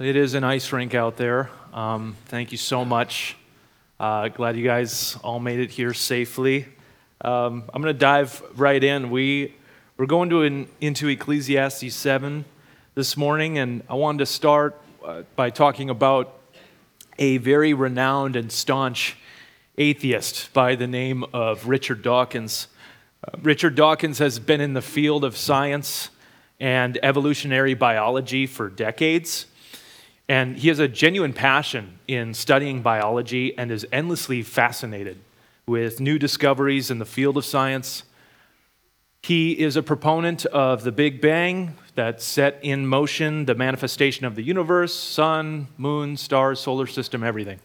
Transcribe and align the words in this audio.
It 0.00 0.14
is 0.14 0.34
an 0.34 0.44
ice 0.44 0.70
rink 0.70 0.94
out 0.94 1.16
there. 1.16 1.50
Um, 1.72 2.14
thank 2.26 2.52
you 2.52 2.56
so 2.56 2.84
much. 2.84 3.36
Uh, 3.98 4.28
glad 4.28 4.56
you 4.56 4.62
guys 4.62 5.18
all 5.24 5.40
made 5.40 5.58
it 5.58 5.72
here 5.72 5.92
safely. 5.92 6.66
Um, 7.20 7.64
I'm 7.74 7.82
going 7.82 7.92
to 7.92 7.98
dive 7.98 8.40
right 8.54 8.82
in. 8.84 9.10
We, 9.10 9.56
we're 9.96 10.06
going 10.06 10.30
to 10.30 10.42
an, 10.42 10.68
into 10.80 11.08
Ecclesiastes 11.08 11.92
7 11.92 12.44
this 12.94 13.16
morning, 13.16 13.58
and 13.58 13.82
I 13.90 13.94
wanted 13.94 14.18
to 14.18 14.26
start 14.26 14.80
uh, 15.04 15.22
by 15.34 15.50
talking 15.50 15.90
about 15.90 16.32
a 17.18 17.38
very 17.38 17.74
renowned 17.74 18.36
and 18.36 18.52
staunch 18.52 19.16
atheist 19.78 20.52
by 20.52 20.76
the 20.76 20.86
name 20.86 21.24
of 21.32 21.66
Richard 21.66 22.02
Dawkins. 22.02 22.68
Uh, 23.26 23.36
Richard 23.42 23.74
Dawkins 23.74 24.20
has 24.20 24.38
been 24.38 24.60
in 24.60 24.74
the 24.74 24.80
field 24.80 25.24
of 25.24 25.36
science 25.36 26.10
and 26.60 27.00
evolutionary 27.02 27.74
biology 27.74 28.46
for 28.46 28.68
decades. 28.68 29.46
And 30.28 30.58
he 30.58 30.68
has 30.68 30.78
a 30.78 30.88
genuine 30.88 31.32
passion 31.32 31.98
in 32.06 32.34
studying 32.34 32.82
biology 32.82 33.56
and 33.56 33.70
is 33.70 33.86
endlessly 33.90 34.42
fascinated 34.42 35.18
with 35.66 36.00
new 36.00 36.18
discoveries 36.18 36.90
in 36.90 36.98
the 36.98 37.06
field 37.06 37.36
of 37.38 37.44
science. 37.44 38.02
He 39.22 39.52
is 39.52 39.76
a 39.76 39.82
proponent 39.82 40.44
of 40.46 40.84
the 40.84 40.92
Big 40.92 41.20
Bang 41.20 41.76
that 41.94 42.20
set 42.20 42.58
in 42.62 42.86
motion 42.86 43.46
the 43.46 43.54
manifestation 43.54 44.26
of 44.26 44.34
the 44.34 44.42
universe 44.42 44.94
sun, 44.94 45.68
moon, 45.76 46.16
stars, 46.16 46.60
solar 46.60 46.86
system, 46.86 47.24
everything. 47.24 47.60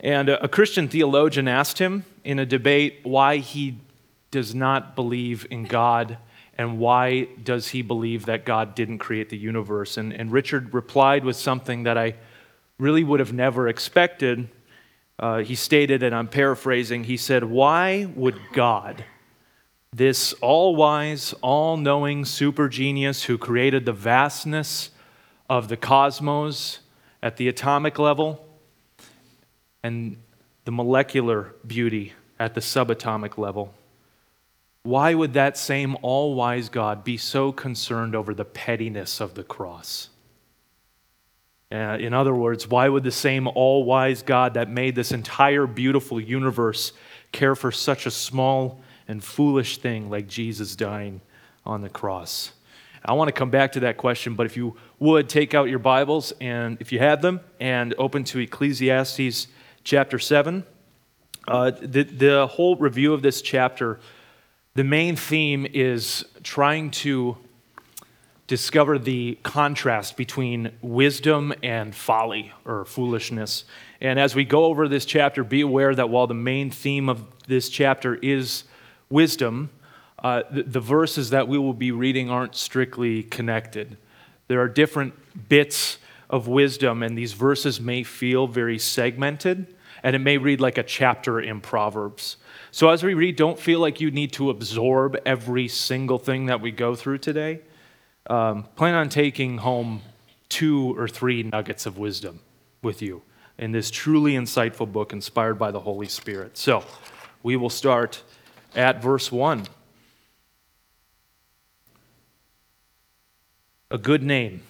And 0.00 0.28
a 0.28 0.48
Christian 0.48 0.86
theologian 0.88 1.48
asked 1.48 1.78
him 1.78 2.04
in 2.24 2.38
a 2.38 2.46
debate 2.46 3.00
why 3.02 3.38
he 3.38 3.78
does 4.30 4.54
not 4.54 4.94
believe 4.94 5.46
in 5.50 5.64
God 5.64 6.18
and 6.58 6.80
why 6.80 7.28
does 7.44 7.68
he 7.68 7.82
believe 7.82 8.26
that 8.26 8.44
God 8.44 8.74
didn't 8.74 8.98
create 8.98 9.30
the 9.30 9.38
universe? 9.38 9.96
And, 9.96 10.12
and 10.12 10.32
Richard 10.32 10.74
replied 10.74 11.24
with 11.24 11.36
something 11.36 11.84
that 11.84 11.96
I 11.96 12.16
really 12.78 13.04
would 13.04 13.20
have 13.20 13.32
never 13.32 13.68
expected. 13.68 14.48
Uh, 15.20 15.38
he 15.38 15.54
stated, 15.54 16.02
and 16.02 16.14
I'm 16.14 16.26
paraphrasing, 16.26 17.04
he 17.04 17.16
said, 17.16 17.44
Why 17.44 18.06
would 18.16 18.40
God, 18.52 19.04
this 19.92 20.32
all 20.34 20.74
wise, 20.74 21.32
all 21.42 21.76
knowing 21.76 22.24
super 22.24 22.68
genius 22.68 23.22
who 23.24 23.38
created 23.38 23.84
the 23.84 23.92
vastness 23.92 24.90
of 25.48 25.68
the 25.68 25.76
cosmos 25.76 26.80
at 27.22 27.36
the 27.36 27.48
atomic 27.48 28.00
level 28.00 28.44
and 29.84 30.16
the 30.64 30.72
molecular 30.72 31.54
beauty 31.66 32.14
at 32.38 32.54
the 32.54 32.60
subatomic 32.60 33.38
level, 33.38 33.74
why 34.88 35.12
would 35.12 35.34
that 35.34 35.58
same 35.58 35.98
all 36.00 36.34
wise 36.34 36.70
God 36.70 37.04
be 37.04 37.18
so 37.18 37.52
concerned 37.52 38.16
over 38.16 38.32
the 38.32 38.46
pettiness 38.46 39.20
of 39.20 39.34
the 39.34 39.44
cross? 39.44 40.08
Uh, 41.70 41.98
in 42.00 42.14
other 42.14 42.34
words, 42.34 42.66
why 42.66 42.88
would 42.88 43.04
the 43.04 43.10
same 43.10 43.46
all 43.48 43.84
wise 43.84 44.22
God 44.22 44.54
that 44.54 44.70
made 44.70 44.94
this 44.94 45.12
entire 45.12 45.66
beautiful 45.66 46.18
universe 46.18 46.92
care 47.32 47.54
for 47.54 47.70
such 47.70 48.06
a 48.06 48.10
small 48.10 48.80
and 49.06 49.22
foolish 49.22 49.76
thing 49.76 50.08
like 50.08 50.26
Jesus 50.26 50.74
dying 50.74 51.20
on 51.66 51.82
the 51.82 51.90
cross? 51.90 52.52
I 53.04 53.12
want 53.12 53.28
to 53.28 53.32
come 53.32 53.50
back 53.50 53.72
to 53.72 53.80
that 53.80 53.98
question, 53.98 54.36
but 54.36 54.46
if 54.46 54.56
you 54.56 54.74
would 54.98 55.28
take 55.28 55.52
out 55.52 55.68
your 55.68 55.80
Bibles 55.80 56.32
and 56.40 56.78
if 56.80 56.92
you 56.92 56.98
have 56.98 57.20
them 57.20 57.40
and 57.60 57.94
open 57.98 58.24
to 58.24 58.38
Ecclesiastes 58.38 59.48
chapter 59.84 60.18
7. 60.18 60.64
Uh, 61.46 61.70
the, 61.70 62.04
the 62.04 62.46
whole 62.46 62.76
review 62.76 63.12
of 63.12 63.20
this 63.20 63.40
chapter 63.40 64.00
the 64.78 64.84
main 64.84 65.16
theme 65.16 65.66
is 65.74 66.24
trying 66.44 66.88
to 66.92 67.36
discover 68.46 68.96
the 68.96 69.36
contrast 69.42 70.16
between 70.16 70.70
wisdom 70.80 71.52
and 71.64 71.92
folly 71.92 72.52
or 72.64 72.84
foolishness. 72.84 73.64
And 74.00 74.20
as 74.20 74.36
we 74.36 74.44
go 74.44 74.66
over 74.66 74.86
this 74.86 75.04
chapter, 75.04 75.42
be 75.42 75.62
aware 75.62 75.96
that 75.96 76.10
while 76.10 76.28
the 76.28 76.34
main 76.34 76.70
theme 76.70 77.08
of 77.08 77.24
this 77.48 77.68
chapter 77.68 78.14
is 78.22 78.62
wisdom, 79.10 79.70
uh, 80.22 80.44
the, 80.48 80.62
the 80.62 80.80
verses 80.80 81.30
that 81.30 81.48
we 81.48 81.58
will 81.58 81.74
be 81.74 81.90
reading 81.90 82.30
aren't 82.30 82.54
strictly 82.54 83.24
connected. 83.24 83.96
There 84.46 84.60
are 84.60 84.68
different 84.68 85.14
bits 85.48 85.98
of 86.30 86.46
wisdom, 86.46 87.02
and 87.02 87.18
these 87.18 87.32
verses 87.32 87.80
may 87.80 88.04
feel 88.04 88.46
very 88.46 88.78
segmented, 88.78 89.74
and 90.04 90.14
it 90.14 90.20
may 90.20 90.38
read 90.38 90.60
like 90.60 90.78
a 90.78 90.84
chapter 90.84 91.40
in 91.40 91.60
Proverbs. 91.60 92.36
So, 92.70 92.90
as 92.90 93.02
we 93.02 93.14
read, 93.14 93.36
don't 93.36 93.58
feel 93.58 93.80
like 93.80 94.00
you 94.00 94.10
need 94.10 94.32
to 94.32 94.50
absorb 94.50 95.16
every 95.24 95.68
single 95.68 96.18
thing 96.18 96.46
that 96.46 96.60
we 96.60 96.70
go 96.70 96.94
through 96.94 97.18
today. 97.18 97.60
Um, 98.28 98.64
plan 98.76 98.94
on 98.94 99.08
taking 99.08 99.58
home 99.58 100.02
two 100.48 100.96
or 100.98 101.08
three 101.08 101.42
nuggets 101.42 101.86
of 101.86 101.96
wisdom 101.96 102.40
with 102.82 103.00
you 103.00 103.22
in 103.58 103.72
this 103.72 103.90
truly 103.90 104.34
insightful 104.34 104.90
book 104.90 105.12
inspired 105.12 105.54
by 105.54 105.70
the 105.70 105.80
Holy 105.80 106.08
Spirit. 106.08 106.58
So, 106.58 106.84
we 107.42 107.56
will 107.56 107.70
start 107.70 108.22
at 108.74 109.02
verse 109.02 109.32
1. 109.32 109.66
A 113.90 113.98
good 113.98 114.22
name 114.22 114.60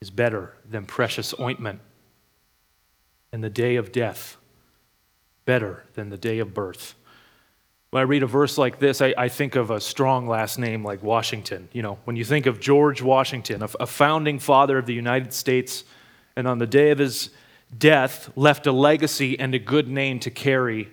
is 0.00 0.10
better 0.10 0.54
than 0.68 0.84
precious 0.84 1.32
ointment 1.38 1.80
in 3.32 3.40
the 3.40 3.50
day 3.50 3.76
of 3.76 3.92
death 3.92 4.36
better 5.44 5.84
than 5.94 6.10
the 6.10 6.16
day 6.16 6.38
of 6.38 6.54
birth. 6.54 6.94
When 7.90 8.00
I 8.00 8.04
read 8.04 8.22
a 8.22 8.26
verse 8.26 8.58
like 8.58 8.80
this, 8.80 9.00
I, 9.00 9.14
I, 9.16 9.28
think 9.28 9.54
of 9.54 9.70
a 9.70 9.80
strong 9.80 10.26
last 10.26 10.58
name 10.58 10.84
like 10.84 11.02
Washington. 11.02 11.68
You 11.72 11.82
know, 11.82 11.98
when 12.04 12.16
you 12.16 12.24
think 12.24 12.46
of 12.46 12.58
George 12.58 13.00
Washington, 13.00 13.62
a, 13.62 13.68
a 13.78 13.86
founding 13.86 14.40
father 14.40 14.78
of 14.78 14.86
the 14.86 14.94
United 14.94 15.32
States, 15.32 15.84
and 16.34 16.48
on 16.48 16.58
the 16.58 16.66
day 16.66 16.90
of 16.90 16.98
his 16.98 17.30
death, 17.76 18.30
left 18.36 18.66
a 18.66 18.72
legacy 18.72 19.38
and 19.38 19.54
a 19.54 19.60
good 19.60 19.86
name 19.86 20.18
to 20.20 20.30
carry 20.30 20.88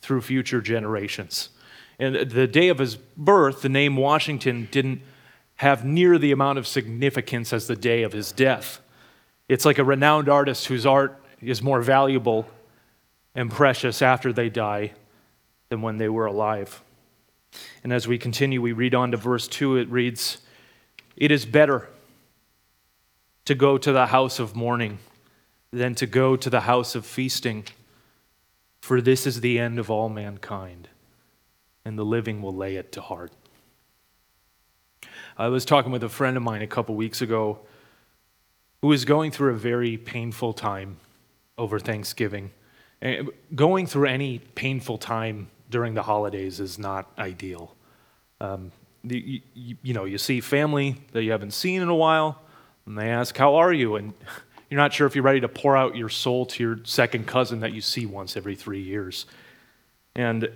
through 0.00 0.22
future 0.22 0.62
generations. 0.62 1.50
And 1.98 2.30
the 2.30 2.46
day 2.46 2.68
of 2.68 2.78
his 2.78 2.96
birth, 2.96 3.62
the 3.62 3.68
name 3.68 3.96
Washington 3.96 4.68
didn't 4.70 5.02
have 5.56 5.84
near 5.84 6.18
the 6.18 6.32
amount 6.32 6.58
of 6.58 6.66
significance 6.66 7.52
as 7.52 7.66
the 7.66 7.76
day 7.76 8.02
of 8.02 8.12
his 8.12 8.32
death. 8.32 8.80
It's 9.48 9.64
like 9.64 9.78
a 9.78 9.84
renowned 9.84 10.28
artist 10.28 10.66
whose 10.66 10.84
art 10.84 11.22
is 11.40 11.62
more 11.62 11.80
valuable 11.80 12.46
and 13.36 13.50
precious 13.50 14.02
after 14.02 14.32
they 14.32 14.48
die 14.48 14.92
than 15.68 15.82
when 15.82 15.98
they 15.98 16.08
were 16.08 16.26
alive. 16.26 16.82
And 17.84 17.92
as 17.92 18.08
we 18.08 18.18
continue, 18.18 18.60
we 18.60 18.72
read 18.72 18.94
on 18.94 19.12
to 19.12 19.16
verse 19.16 19.46
2, 19.46 19.76
it 19.76 19.88
reads, 19.90 20.38
It 21.16 21.30
is 21.30 21.44
better 21.44 21.88
to 23.44 23.54
go 23.54 23.78
to 23.78 23.92
the 23.92 24.06
house 24.06 24.38
of 24.38 24.56
mourning 24.56 24.98
than 25.70 25.94
to 25.96 26.06
go 26.06 26.34
to 26.34 26.50
the 26.50 26.62
house 26.62 26.94
of 26.94 27.04
feasting, 27.04 27.64
for 28.80 29.00
this 29.00 29.26
is 29.26 29.40
the 29.40 29.58
end 29.58 29.78
of 29.78 29.90
all 29.90 30.08
mankind, 30.08 30.88
and 31.84 31.98
the 31.98 32.04
living 32.04 32.40
will 32.40 32.54
lay 32.54 32.76
it 32.76 32.90
to 32.92 33.00
heart. 33.00 33.32
I 35.36 35.48
was 35.48 35.66
talking 35.66 35.92
with 35.92 36.02
a 36.02 36.08
friend 36.08 36.36
of 36.36 36.42
mine 36.42 36.62
a 36.62 36.66
couple 36.66 36.94
weeks 36.94 37.20
ago 37.20 37.58
who 38.80 38.88
was 38.88 39.04
going 39.04 39.30
through 39.30 39.52
a 39.52 39.56
very 39.56 39.98
painful 39.98 40.54
time 40.54 40.96
over 41.58 41.78
Thanksgiving. 41.78 42.50
Going 43.54 43.86
through 43.86 44.06
any 44.06 44.38
painful 44.38 44.98
time 44.98 45.48
during 45.70 45.94
the 45.94 46.02
holidays 46.02 46.60
is 46.60 46.78
not 46.78 47.10
ideal. 47.18 47.74
Um, 48.40 48.72
you, 49.02 49.40
you, 49.54 49.76
you, 49.82 49.94
know, 49.94 50.04
you 50.04 50.18
see 50.18 50.40
family 50.40 50.96
that 51.12 51.22
you 51.22 51.30
haven't 51.30 51.52
seen 51.52 51.82
in 51.82 51.88
a 51.88 51.94
while, 51.94 52.40
and 52.86 52.98
they 52.98 53.10
ask, 53.10 53.36
How 53.36 53.56
are 53.56 53.72
you? 53.72 53.96
And 53.96 54.14
you're 54.70 54.80
not 54.80 54.92
sure 54.92 55.06
if 55.06 55.14
you're 55.14 55.24
ready 55.24 55.40
to 55.40 55.48
pour 55.48 55.76
out 55.76 55.96
your 55.96 56.08
soul 56.08 56.46
to 56.46 56.62
your 56.62 56.78
second 56.84 57.26
cousin 57.26 57.60
that 57.60 57.72
you 57.72 57.80
see 57.80 58.06
once 58.06 58.36
every 58.36 58.56
three 58.56 58.82
years. 58.82 59.26
And 60.14 60.50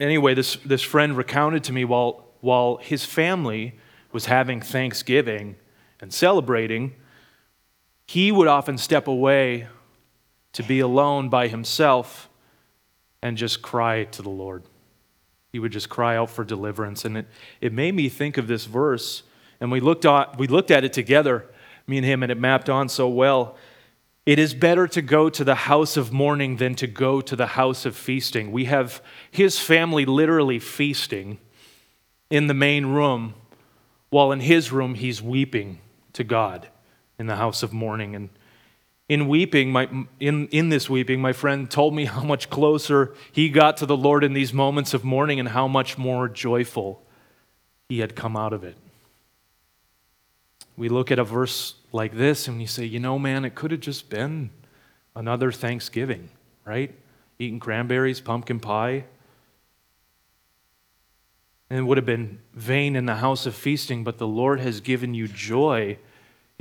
anyway, 0.00 0.34
this, 0.34 0.56
this 0.64 0.82
friend 0.82 1.16
recounted 1.16 1.64
to 1.64 1.72
me 1.72 1.84
while, 1.84 2.26
while 2.40 2.78
his 2.78 3.04
family 3.04 3.78
was 4.10 4.26
having 4.26 4.60
Thanksgiving 4.60 5.56
and 6.00 6.12
celebrating, 6.12 6.94
he 8.06 8.32
would 8.32 8.48
often 8.48 8.78
step 8.78 9.06
away 9.06 9.68
to 10.52 10.62
be 10.62 10.80
alone 10.80 11.28
by 11.28 11.48
himself 11.48 12.28
and 13.22 13.36
just 13.36 13.62
cry 13.62 14.04
to 14.04 14.22
the 14.22 14.30
Lord. 14.30 14.64
He 15.52 15.58
would 15.58 15.72
just 15.72 15.88
cry 15.88 16.16
out 16.16 16.30
for 16.30 16.44
deliverance. 16.44 17.04
And 17.04 17.18
it, 17.18 17.26
it 17.60 17.72
made 17.72 17.94
me 17.94 18.08
think 18.08 18.38
of 18.38 18.46
this 18.46 18.64
verse. 18.64 19.22
And 19.60 19.70
we 19.70 19.80
looked, 19.80 20.04
at, 20.04 20.38
we 20.38 20.46
looked 20.46 20.70
at 20.70 20.84
it 20.84 20.92
together, 20.92 21.46
me 21.86 21.98
and 21.98 22.06
him, 22.06 22.22
and 22.22 22.32
it 22.32 22.38
mapped 22.38 22.68
on 22.68 22.88
so 22.88 23.08
well. 23.08 23.56
It 24.24 24.38
is 24.38 24.54
better 24.54 24.86
to 24.88 25.02
go 25.02 25.28
to 25.28 25.44
the 25.44 25.54
house 25.54 25.96
of 25.96 26.12
mourning 26.12 26.56
than 26.56 26.74
to 26.76 26.86
go 26.86 27.20
to 27.20 27.36
the 27.36 27.48
house 27.48 27.84
of 27.84 27.96
feasting. 27.96 28.52
We 28.52 28.66
have 28.66 29.02
his 29.30 29.58
family 29.58 30.04
literally 30.04 30.58
feasting 30.58 31.38
in 32.30 32.46
the 32.46 32.54
main 32.54 32.86
room, 32.86 33.34
while 34.10 34.32
in 34.32 34.40
his 34.40 34.72
room 34.72 34.94
he's 34.94 35.20
weeping 35.20 35.80
to 36.12 36.24
God 36.24 36.68
in 37.18 37.26
the 37.26 37.36
house 37.36 37.62
of 37.62 37.72
mourning. 37.72 38.14
And 38.14 38.30
in 39.08 39.28
weeping, 39.28 39.70
my, 39.70 39.88
in, 40.20 40.48
in 40.48 40.68
this 40.68 40.88
weeping, 40.88 41.20
my 41.20 41.32
friend 41.32 41.70
told 41.70 41.94
me 41.94 42.04
how 42.04 42.22
much 42.22 42.48
closer 42.50 43.14
he 43.30 43.48
got 43.48 43.76
to 43.78 43.86
the 43.86 43.96
Lord 43.96 44.24
in 44.24 44.32
these 44.32 44.52
moments 44.52 44.94
of 44.94 45.04
mourning 45.04 45.40
and 45.40 45.50
how 45.50 45.68
much 45.68 45.98
more 45.98 46.28
joyful 46.28 47.02
he 47.88 47.98
had 47.98 48.16
come 48.16 48.36
out 48.36 48.52
of 48.52 48.64
it. 48.64 48.76
we 50.76 50.88
look 50.88 51.10
at 51.10 51.18
a 51.18 51.24
verse 51.24 51.74
like 51.92 52.16
this 52.16 52.48
and 52.48 52.58
we 52.58 52.66
say, 52.66 52.84
you 52.84 52.98
know, 52.98 53.18
man, 53.18 53.44
it 53.44 53.54
could 53.54 53.70
have 53.70 53.80
just 53.80 54.08
been 54.08 54.50
another 55.14 55.52
Thanksgiving, 55.52 56.30
right? 56.64 56.94
Eating 57.38 57.60
cranberries, 57.60 58.20
pumpkin 58.20 58.60
pie. 58.60 59.04
And 61.68 61.78
it 61.78 61.82
would 61.82 61.98
have 61.98 62.06
been 62.06 62.38
vain 62.54 62.96
in 62.96 63.06
the 63.06 63.16
house 63.16 63.46
of 63.46 63.54
feasting, 63.54 64.04
but 64.04 64.18
the 64.18 64.26
Lord 64.26 64.60
has 64.60 64.80
given 64.80 65.14
you 65.14 65.28
joy 65.28 65.98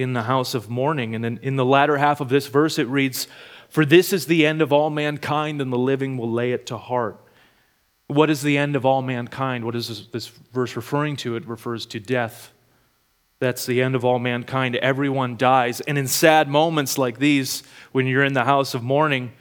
in 0.01 0.13
the 0.13 0.23
house 0.23 0.53
of 0.53 0.69
mourning. 0.69 1.15
And 1.15 1.23
then 1.23 1.39
in 1.41 1.55
the 1.55 1.65
latter 1.65 1.97
half 1.97 2.21
of 2.21 2.29
this 2.29 2.47
verse, 2.47 2.79
it 2.79 2.87
reads, 2.87 3.27
For 3.69 3.85
this 3.85 4.13
is 4.13 4.25
the 4.25 4.45
end 4.45 4.61
of 4.61 4.73
all 4.73 4.89
mankind, 4.89 5.61
and 5.61 5.71
the 5.71 5.77
living 5.77 6.17
will 6.17 6.31
lay 6.31 6.51
it 6.51 6.65
to 6.67 6.77
heart. 6.77 7.19
What 8.07 8.29
is 8.29 8.41
the 8.41 8.57
end 8.57 8.75
of 8.75 8.85
all 8.85 9.01
mankind? 9.01 9.63
What 9.63 9.75
is 9.75 9.87
this, 9.87 10.07
this 10.07 10.27
verse 10.27 10.75
referring 10.75 11.15
to? 11.17 11.35
It 11.35 11.47
refers 11.47 11.85
to 11.87 11.99
death. 11.99 12.51
That's 13.39 13.65
the 13.65 13.81
end 13.81 13.95
of 13.95 14.05
all 14.05 14.19
mankind. 14.19 14.75
Everyone 14.75 15.37
dies. 15.37 15.81
And 15.81 15.97
in 15.97 16.07
sad 16.07 16.47
moments 16.47 16.97
like 16.97 17.17
these, 17.17 17.63
when 17.91 18.05
you're 18.05 18.23
in 18.23 18.33
the 18.33 18.43
house 18.43 18.73
of 18.73 18.83
mourning, 18.83 19.31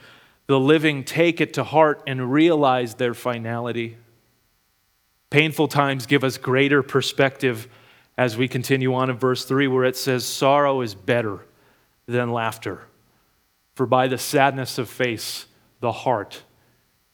the 0.47 0.59
living 0.59 1.03
take 1.03 1.39
it 1.39 1.53
to 1.53 1.63
heart 1.63 2.01
and 2.07 2.31
realize 2.31 2.95
their 2.95 3.13
finality. 3.13 3.97
Painful 5.29 5.67
times 5.67 6.07
give 6.07 6.23
us 6.23 6.37
greater 6.37 6.81
perspective 6.81 7.67
as 8.17 8.37
we 8.37 8.47
continue 8.47 8.93
on 8.93 9.09
in 9.09 9.17
verse 9.17 9.45
3, 9.45 9.67
where 9.67 9.85
it 9.85 9.95
says, 9.95 10.25
Sorrow 10.25 10.81
is 10.81 10.95
better 10.95 11.45
than 12.07 12.31
laughter, 12.31 12.81
for 13.75 13.85
by 13.85 14.07
the 14.07 14.17
sadness 14.17 14.77
of 14.77 14.89
face, 14.89 15.45
the 15.79 15.91
heart 15.91 16.43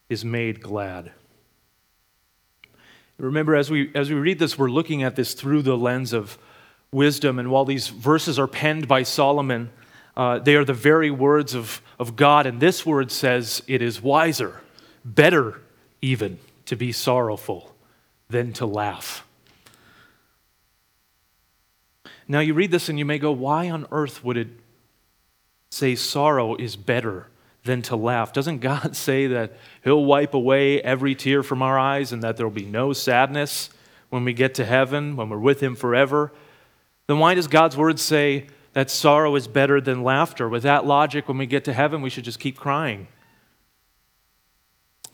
is 0.08 0.24
made 0.24 0.60
glad. 0.60 1.12
Remember, 3.18 3.56
as 3.56 3.70
we, 3.70 3.90
as 3.94 4.10
we 4.10 4.16
read 4.16 4.38
this, 4.38 4.56
we're 4.56 4.70
looking 4.70 5.02
at 5.02 5.16
this 5.16 5.34
through 5.34 5.62
the 5.62 5.76
lens 5.76 6.12
of 6.12 6.38
wisdom. 6.92 7.38
And 7.38 7.50
while 7.50 7.64
these 7.64 7.88
verses 7.88 8.38
are 8.38 8.46
penned 8.46 8.86
by 8.86 9.02
Solomon, 9.02 9.70
uh, 10.16 10.38
they 10.38 10.54
are 10.54 10.64
the 10.64 10.72
very 10.72 11.10
words 11.10 11.54
of, 11.54 11.82
of 11.98 12.16
God. 12.16 12.46
And 12.46 12.60
this 12.60 12.86
word 12.86 13.10
says 13.10 13.62
it 13.66 13.82
is 13.82 14.00
wiser, 14.00 14.60
better 15.04 15.60
even, 16.00 16.38
to 16.66 16.76
be 16.76 16.92
sorrowful 16.92 17.74
than 18.28 18.52
to 18.54 18.66
laugh. 18.66 19.26
Now, 22.28 22.40
you 22.40 22.52
read 22.52 22.70
this 22.70 22.90
and 22.90 22.98
you 22.98 23.06
may 23.06 23.18
go, 23.18 23.32
why 23.32 23.70
on 23.70 23.86
earth 23.90 24.22
would 24.22 24.36
it 24.36 24.48
say 25.70 25.94
sorrow 25.94 26.54
is 26.54 26.76
better 26.76 27.28
than 27.64 27.80
to 27.82 27.96
laugh? 27.96 28.32
Doesn't 28.32 28.58
God 28.60 28.94
say 28.94 29.26
that 29.28 29.56
He'll 29.82 30.04
wipe 30.04 30.34
away 30.34 30.80
every 30.82 31.14
tear 31.14 31.42
from 31.42 31.62
our 31.62 31.78
eyes 31.78 32.12
and 32.12 32.22
that 32.22 32.36
there 32.36 32.46
will 32.46 32.54
be 32.54 32.66
no 32.66 32.92
sadness 32.92 33.70
when 34.10 34.24
we 34.24 34.34
get 34.34 34.54
to 34.54 34.64
heaven, 34.64 35.16
when 35.16 35.28
we're 35.30 35.38
with 35.38 35.60
Him 35.62 35.74
forever? 35.74 36.32
then 37.08 37.18
why 37.18 37.34
does 37.34 37.48
God's 37.48 37.76
word 37.76 37.98
say 37.98 38.46
that 38.74 38.90
sorrow 38.90 39.34
is 39.34 39.48
better 39.48 39.80
than 39.80 40.04
laughter? 40.04 40.46
With 40.46 40.62
that 40.62 40.86
logic, 40.86 41.26
when 41.26 41.38
we 41.38 41.46
get 41.46 41.64
to 41.64 41.72
heaven, 41.72 42.02
we 42.02 42.10
should 42.10 42.24
just 42.24 42.38
keep 42.38 42.58
crying. 42.58 43.08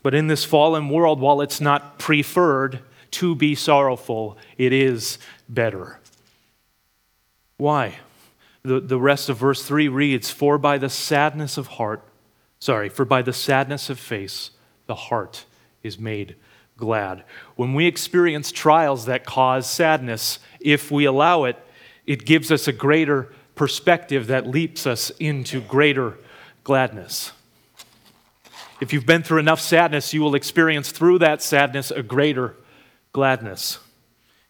But 0.03 0.13
in 0.13 0.27
this 0.27 0.43
fallen 0.43 0.89
world, 0.89 1.19
while 1.19 1.41
it's 1.41 1.61
not 1.61 1.97
preferred 1.97 2.81
to 3.11 3.33
be 3.33 3.55
sorrowful, 3.55 4.37
it 4.57 4.73
is 4.73 5.17
better. 5.47 5.99
Why? 7.57 7.95
The, 8.63 8.79
the 8.79 8.99
rest 8.99 9.29
of 9.29 9.37
verse 9.37 9.63
3 9.63 9.87
reads, 9.87 10.29
For 10.31 10.57
by 10.57 10.77
the 10.77 10.89
sadness 10.89 11.57
of 11.57 11.67
heart, 11.67 12.03
sorry, 12.59 12.89
for 12.89 13.05
by 13.05 13.21
the 13.21 13.33
sadness 13.33 13.89
of 13.89 13.99
face, 13.99 14.51
the 14.87 14.95
heart 14.95 15.45
is 15.83 15.99
made 15.99 16.35
glad. 16.77 17.23
When 17.55 17.73
we 17.73 17.85
experience 17.85 18.51
trials 18.51 19.05
that 19.05 19.25
cause 19.25 19.69
sadness, 19.69 20.39
if 20.59 20.91
we 20.91 21.05
allow 21.05 21.45
it, 21.45 21.57
it 22.05 22.25
gives 22.25 22.51
us 22.51 22.67
a 22.67 22.73
greater 22.73 23.33
perspective 23.55 24.27
that 24.27 24.47
leaps 24.47 24.85
us 24.85 25.11
into 25.11 25.61
greater 25.61 26.17
gladness. 26.63 27.31
If 28.81 28.91
you've 28.91 29.05
been 29.05 29.23
through 29.23 29.39
enough 29.39 29.61
sadness, 29.61 30.13
you 30.13 30.21
will 30.21 30.35
experience 30.35 30.91
through 30.91 31.19
that 31.19 31.41
sadness 31.41 31.91
a 31.91 32.03
greater 32.03 32.55
gladness. 33.13 33.79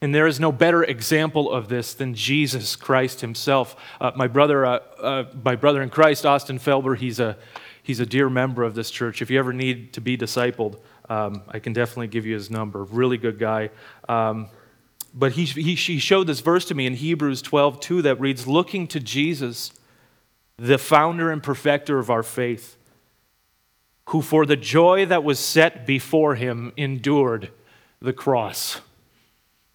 And 0.05 0.13
there 0.13 0.27
is 0.27 0.39
no 0.39 0.51
better 0.51 0.83
example 0.83 1.51
of 1.51 1.67
this 1.67 1.95
than 1.95 2.13
Jesus 2.13 2.75
Christ 2.75 3.21
himself. 3.21 3.75
Uh, 3.99 4.11
my, 4.15 4.27
brother, 4.27 4.63
uh, 4.63 4.79
uh, 5.01 5.23
my 5.43 5.55
brother 5.55 5.81
in 5.81 5.89
Christ, 5.89 6.27
Austin 6.27 6.59
Felber, 6.59 6.95
he's 6.95 7.19
a, 7.19 7.35
he's 7.81 7.99
a 7.99 8.05
dear 8.05 8.29
member 8.29 8.61
of 8.61 8.75
this 8.75 8.91
church. 8.91 9.23
If 9.23 9.31
you 9.31 9.39
ever 9.39 9.51
need 9.51 9.93
to 9.93 10.01
be 10.01 10.15
discipled, 10.15 10.77
um, 11.09 11.41
I 11.47 11.57
can 11.57 11.73
definitely 11.73 12.09
give 12.09 12.23
you 12.23 12.35
his 12.35 12.51
number. 12.51 12.83
Really 12.83 13.17
good 13.17 13.39
guy. 13.39 13.71
Um, 14.07 14.49
but 15.11 15.31
he, 15.31 15.45
he, 15.45 15.73
he 15.73 15.97
showed 15.97 16.27
this 16.27 16.39
verse 16.39 16.65
to 16.65 16.75
me 16.75 16.85
in 16.85 16.93
Hebrews 16.93 17.41
12, 17.41 17.79
2 17.79 18.01
that 18.03 18.19
reads, 18.19 18.45
Looking 18.45 18.85
to 18.89 18.99
Jesus, 18.99 19.73
the 20.57 20.77
founder 20.77 21.31
and 21.31 21.41
perfecter 21.41 21.97
of 21.97 22.11
our 22.11 22.21
faith, 22.21 22.77
who 24.09 24.21
for 24.21 24.45
the 24.45 24.55
joy 24.55 25.07
that 25.07 25.23
was 25.23 25.39
set 25.39 25.87
before 25.87 26.35
him 26.35 26.73
endured 26.77 27.49
the 27.99 28.13
cross. 28.13 28.81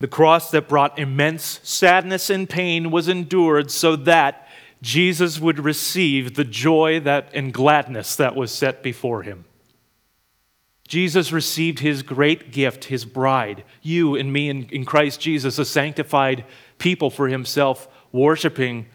The 0.01 0.09
cross 0.09 0.51
that 0.51 0.67
brought 0.67 0.99
immense 0.99 1.61
sadness 1.63 2.31
and 2.31 2.49
pain 2.49 2.91
was 2.91 3.07
endured 3.07 3.71
so 3.71 3.97
that 3.97 4.49
Jesus 4.83 5.39
would 5.39 5.61
receive 5.61 6.35
the 6.35 6.45
joy 6.45 7.01
that, 7.01 7.29
and 7.35 7.53
gladness 7.53 8.17
that 8.17 8.35
was 8.35 8.51
set 8.51 8.83
before 8.83 9.23
him. 9.23 9.45
Jesus 10.89 11.33
received 11.33 11.81
his 11.81 12.03
great 12.03 12.51
gift, 12.51 12.85
his 12.85 13.05
bride, 13.05 13.63
you 13.83 14.17
and 14.17 14.33
me 14.33 14.49
in, 14.49 14.65
in 14.71 14.85
Christ 14.85 15.21
Jesus, 15.21 15.59
a 15.59 15.65
sanctified 15.65 16.45
people 16.79 17.11
for 17.11 17.29
himself, 17.29 17.87
worshiping, 18.11 18.87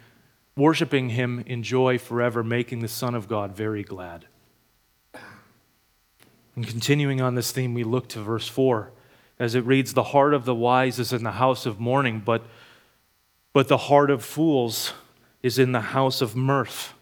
worshiping 0.58 1.10
him 1.10 1.44
in 1.46 1.62
joy 1.62 2.00
forever, 2.00 2.44
making 2.44 2.80
the 2.80 2.88
Son 2.88 3.14
of 3.14 3.28
God 3.30 3.56
very 3.56 3.84
glad. 3.84 4.26
And 6.56 6.68
continuing 6.68 7.22
on 7.22 7.36
this 7.36 7.52
theme, 7.52 7.74
we 7.76 7.84
look 7.84 8.10
to 8.10 8.22
verse 8.22 8.48
4 8.48 8.92
as 9.40 9.56
it 9.56 9.66
reads, 9.66 9.94
The 9.94 10.04
heart 10.04 10.34
of 10.34 10.46
the 10.46 10.56
wise 10.56 11.00
is 11.00 11.14
in 11.14 11.24
the 11.24 11.32
house 11.34 11.66
of 11.66 11.80
mourning, 11.80 12.20
but, 12.20 12.44
but 13.54 13.68
the 13.68 13.78
heart 13.78 14.10
of 14.10 14.24
fools 14.24 14.94
is 15.44 15.60
in 15.60 15.72
the 15.72 15.82
house 15.82 16.22
of 16.22 16.36
mirth. 16.36 16.94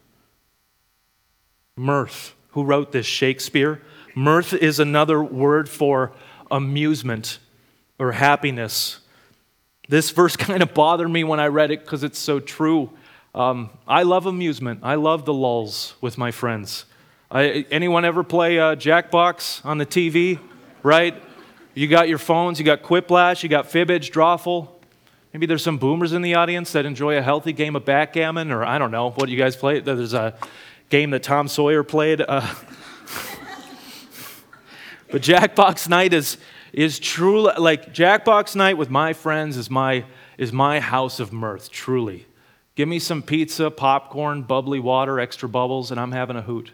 Mirth. 1.75 2.35
Who 2.50 2.63
wrote 2.63 2.91
this? 2.91 3.06
Shakespeare? 3.06 3.81
Mirth 4.15 4.53
is 4.53 4.80
another 4.80 5.24
word 5.24 5.68
for 5.68 6.12
amusement 6.51 7.39
or 7.97 8.12
happiness. 8.12 9.00
This 9.89 10.12
verse 10.12 10.36
kind 10.38 10.62
of 10.62 10.74
bothered 10.74 11.09
me 11.09 11.24
when 11.24 11.39
I 11.39 11.47
read 11.47 11.71
it 11.71 11.81
because 11.81 12.03
it's 12.03 12.19
so 12.19 12.39
true. 12.39 12.91
Um, 13.33 13.71
I 13.88 14.03
love 14.03 14.27
amusement. 14.27 14.81
I 14.83 14.95
love 14.95 15.25
the 15.25 15.33
lulls 15.33 15.96
with 16.01 16.17
my 16.17 16.29
friends. 16.29 16.86
I, 17.31 17.65
anyone 17.72 18.05
ever 18.05 18.24
play 18.24 18.60
uh, 18.60 18.75
Jackbox 18.75 19.65
on 19.65 19.79
the 19.79 19.88
TV? 19.88 20.39
Right? 20.84 21.15
You 21.75 21.88
got 21.88 22.08
your 22.08 22.20
phones, 22.20 22.60
you 22.60 22.65
got 22.65 22.84
Quiplash, 22.84 23.42
you 23.42 23.50
got 23.50 23.65
Fibbage, 23.65 24.12
Drawful. 24.12 24.70
Maybe 25.34 25.48
there's 25.48 25.63
some 25.63 25.80
boomers 25.80 26.13
in 26.13 26.22
the 26.22 26.36
audience 26.36 26.72
that 26.74 26.86
enjoy 26.86 27.18
a 27.18 27.22
healthy 27.24 27.51
game 27.51 27.75
of 27.75 27.84
backgammon, 27.84 28.51
or 28.51 28.63
I 28.63 28.77
don't 28.77 28.92
know 28.92 29.10
what 29.10 29.30
you 29.30 29.38
guys 29.38 29.56
play. 29.56 29.80
There's 29.80 30.13
a 30.13 30.36
game 30.89 31.10
that 31.10 31.24
Tom 31.24 31.48
Sawyer 31.48 31.82
played. 31.82 32.22
Uh, 32.22 32.42
but 35.12 35.24
Jackbox 35.24 35.89
night 35.89 36.13
is, 36.13 36.38
is 36.72 37.00
truly, 37.00 37.53
like 37.58 37.92
Jackbox 37.92 38.56
night 38.56 38.77
with 38.77 38.92
my 38.92 39.13
friends 39.13 39.58
is 39.58 39.72
my, 39.72 40.06
is 40.38 40.53
my 40.53 40.80
house 40.80 41.20
of 41.20 41.34
mirth, 41.34 41.72
truly. 41.72 42.27
Give 42.75 42.88
me 42.88 43.00
some 43.00 43.24
pizza, 43.24 43.72
popcorn, 43.72 44.44
bubbly 44.44 44.80
water, 44.80 45.20
extra 45.20 45.50
bubbles, 45.50 45.89
and 45.89 46.00
I'm 46.00 46.12
having 46.12 46.36
a 46.36 46.44
hoot. 46.44 46.70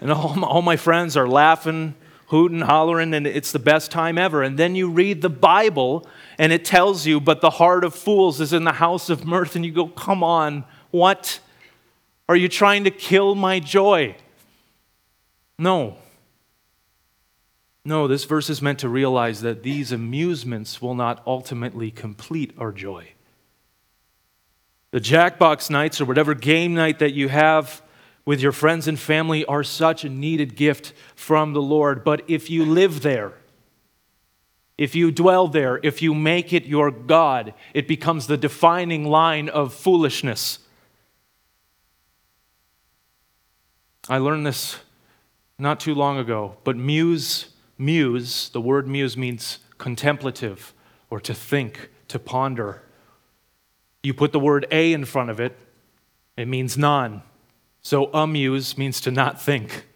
And 0.00 0.10
all 0.10 0.34
my, 0.34 0.46
all 0.46 0.62
my 0.62 0.76
friends 0.76 1.18
are 1.18 1.28
laughing, 1.28 1.94
hooting, 2.28 2.60
hollering, 2.60 3.14
and 3.14 3.26
it's 3.26 3.52
the 3.52 3.58
best 3.58 3.90
time 3.90 4.18
ever. 4.18 4.42
And 4.42 4.58
then 4.58 4.74
you 4.74 4.90
read 4.90 5.22
the 5.22 5.30
Bible, 5.30 6.06
and 6.38 6.52
it 6.52 6.64
tells 6.64 7.06
you, 7.06 7.20
but 7.20 7.40
the 7.40 7.50
heart 7.50 7.84
of 7.84 7.94
fools 7.94 8.40
is 8.40 8.52
in 8.52 8.64
the 8.64 8.72
house 8.72 9.10
of 9.10 9.24
mirth. 9.24 9.56
And 9.56 9.64
you 9.64 9.72
go, 9.72 9.86
come 9.86 10.22
on, 10.22 10.64
what? 10.90 11.40
Are 12.28 12.36
you 12.36 12.48
trying 12.48 12.84
to 12.84 12.90
kill 12.90 13.34
my 13.34 13.60
joy? 13.60 14.14
No. 15.58 15.96
No, 17.84 18.06
this 18.06 18.24
verse 18.24 18.50
is 18.50 18.60
meant 18.60 18.80
to 18.80 18.88
realize 18.88 19.40
that 19.40 19.62
these 19.62 19.90
amusements 19.92 20.82
will 20.82 20.94
not 20.94 21.22
ultimately 21.26 21.90
complete 21.90 22.52
our 22.58 22.70
joy. 22.70 23.12
The 24.90 25.00
Jackbox 25.00 25.70
nights 25.70 25.98
or 26.00 26.04
whatever 26.04 26.34
game 26.34 26.74
night 26.74 26.98
that 26.98 27.14
you 27.14 27.30
have 27.30 27.80
with 28.28 28.42
your 28.42 28.52
friends 28.52 28.86
and 28.86 29.00
family 29.00 29.42
are 29.46 29.64
such 29.64 30.04
a 30.04 30.08
needed 30.10 30.54
gift 30.54 30.92
from 31.14 31.54
the 31.54 31.62
Lord. 31.62 32.04
But 32.04 32.28
if 32.28 32.50
you 32.50 32.62
live 32.62 33.00
there, 33.00 33.32
if 34.76 34.94
you 34.94 35.10
dwell 35.10 35.48
there, 35.48 35.80
if 35.82 36.02
you 36.02 36.12
make 36.12 36.52
it 36.52 36.66
your 36.66 36.90
God, 36.90 37.54
it 37.72 37.88
becomes 37.88 38.26
the 38.26 38.36
defining 38.36 39.06
line 39.06 39.48
of 39.48 39.72
foolishness. 39.72 40.58
I 44.10 44.18
learned 44.18 44.44
this 44.44 44.76
not 45.58 45.80
too 45.80 45.94
long 45.94 46.18
ago, 46.18 46.58
but 46.64 46.76
muse 46.76 47.46
Muse, 47.78 48.50
the 48.50 48.60
word 48.60 48.86
muse 48.86 49.16
means 49.16 49.60
contemplative 49.78 50.74
or 51.08 51.18
to 51.18 51.32
think, 51.32 51.88
to 52.08 52.18
ponder. 52.18 52.82
You 54.02 54.12
put 54.12 54.32
the 54.32 54.38
word 54.38 54.66
a 54.70 54.92
in 54.92 55.06
front 55.06 55.30
of 55.30 55.40
it, 55.40 55.56
it 56.36 56.46
means 56.46 56.76
non. 56.76 57.22
So 57.88 58.10
amuse 58.12 58.76
means 58.76 59.00
to 59.00 59.10
not 59.10 59.40
think. 59.40 59.86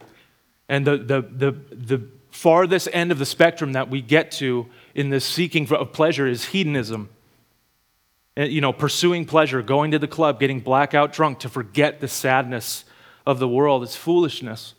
And 0.66 0.86
the, 0.86 0.96
the, 0.96 1.20
the, 1.20 1.50
the 1.70 2.08
farthest 2.30 2.88
end 2.90 3.12
of 3.12 3.18
the 3.18 3.26
spectrum 3.26 3.74
that 3.74 3.90
we 3.90 4.00
get 4.00 4.30
to 4.30 4.66
in 4.94 5.10
this 5.10 5.26
seeking 5.26 5.70
of 5.70 5.92
pleasure 5.92 6.26
is 6.26 6.46
hedonism. 6.46 7.10
You 8.34 8.62
know, 8.62 8.72
pursuing 8.72 9.26
pleasure, 9.26 9.60
going 9.60 9.90
to 9.90 9.98
the 9.98 10.08
club, 10.08 10.40
getting 10.40 10.60
blackout 10.60 11.12
drunk 11.12 11.40
to 11.40 11.50
forget 11.50 12.00
the 12.00 12.08
sadness 12.08 12.86
of 13.26 13.38
the 13.38 13.46
world. 13.46 13.82
It's 13.82 13.94
foolishness. 13.94 14.72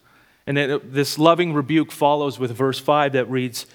And 0.48 0.58
it, 0.58 0.92
this 0.92 1.20
loving 1.20 1.54
rebuke 1.54 1.92
follows 1.92 2.40
with 2.40 2.50
verse 2.50 2.80
5 2.80 3.12
that 3.14 3.30
reads, 3.30 3.68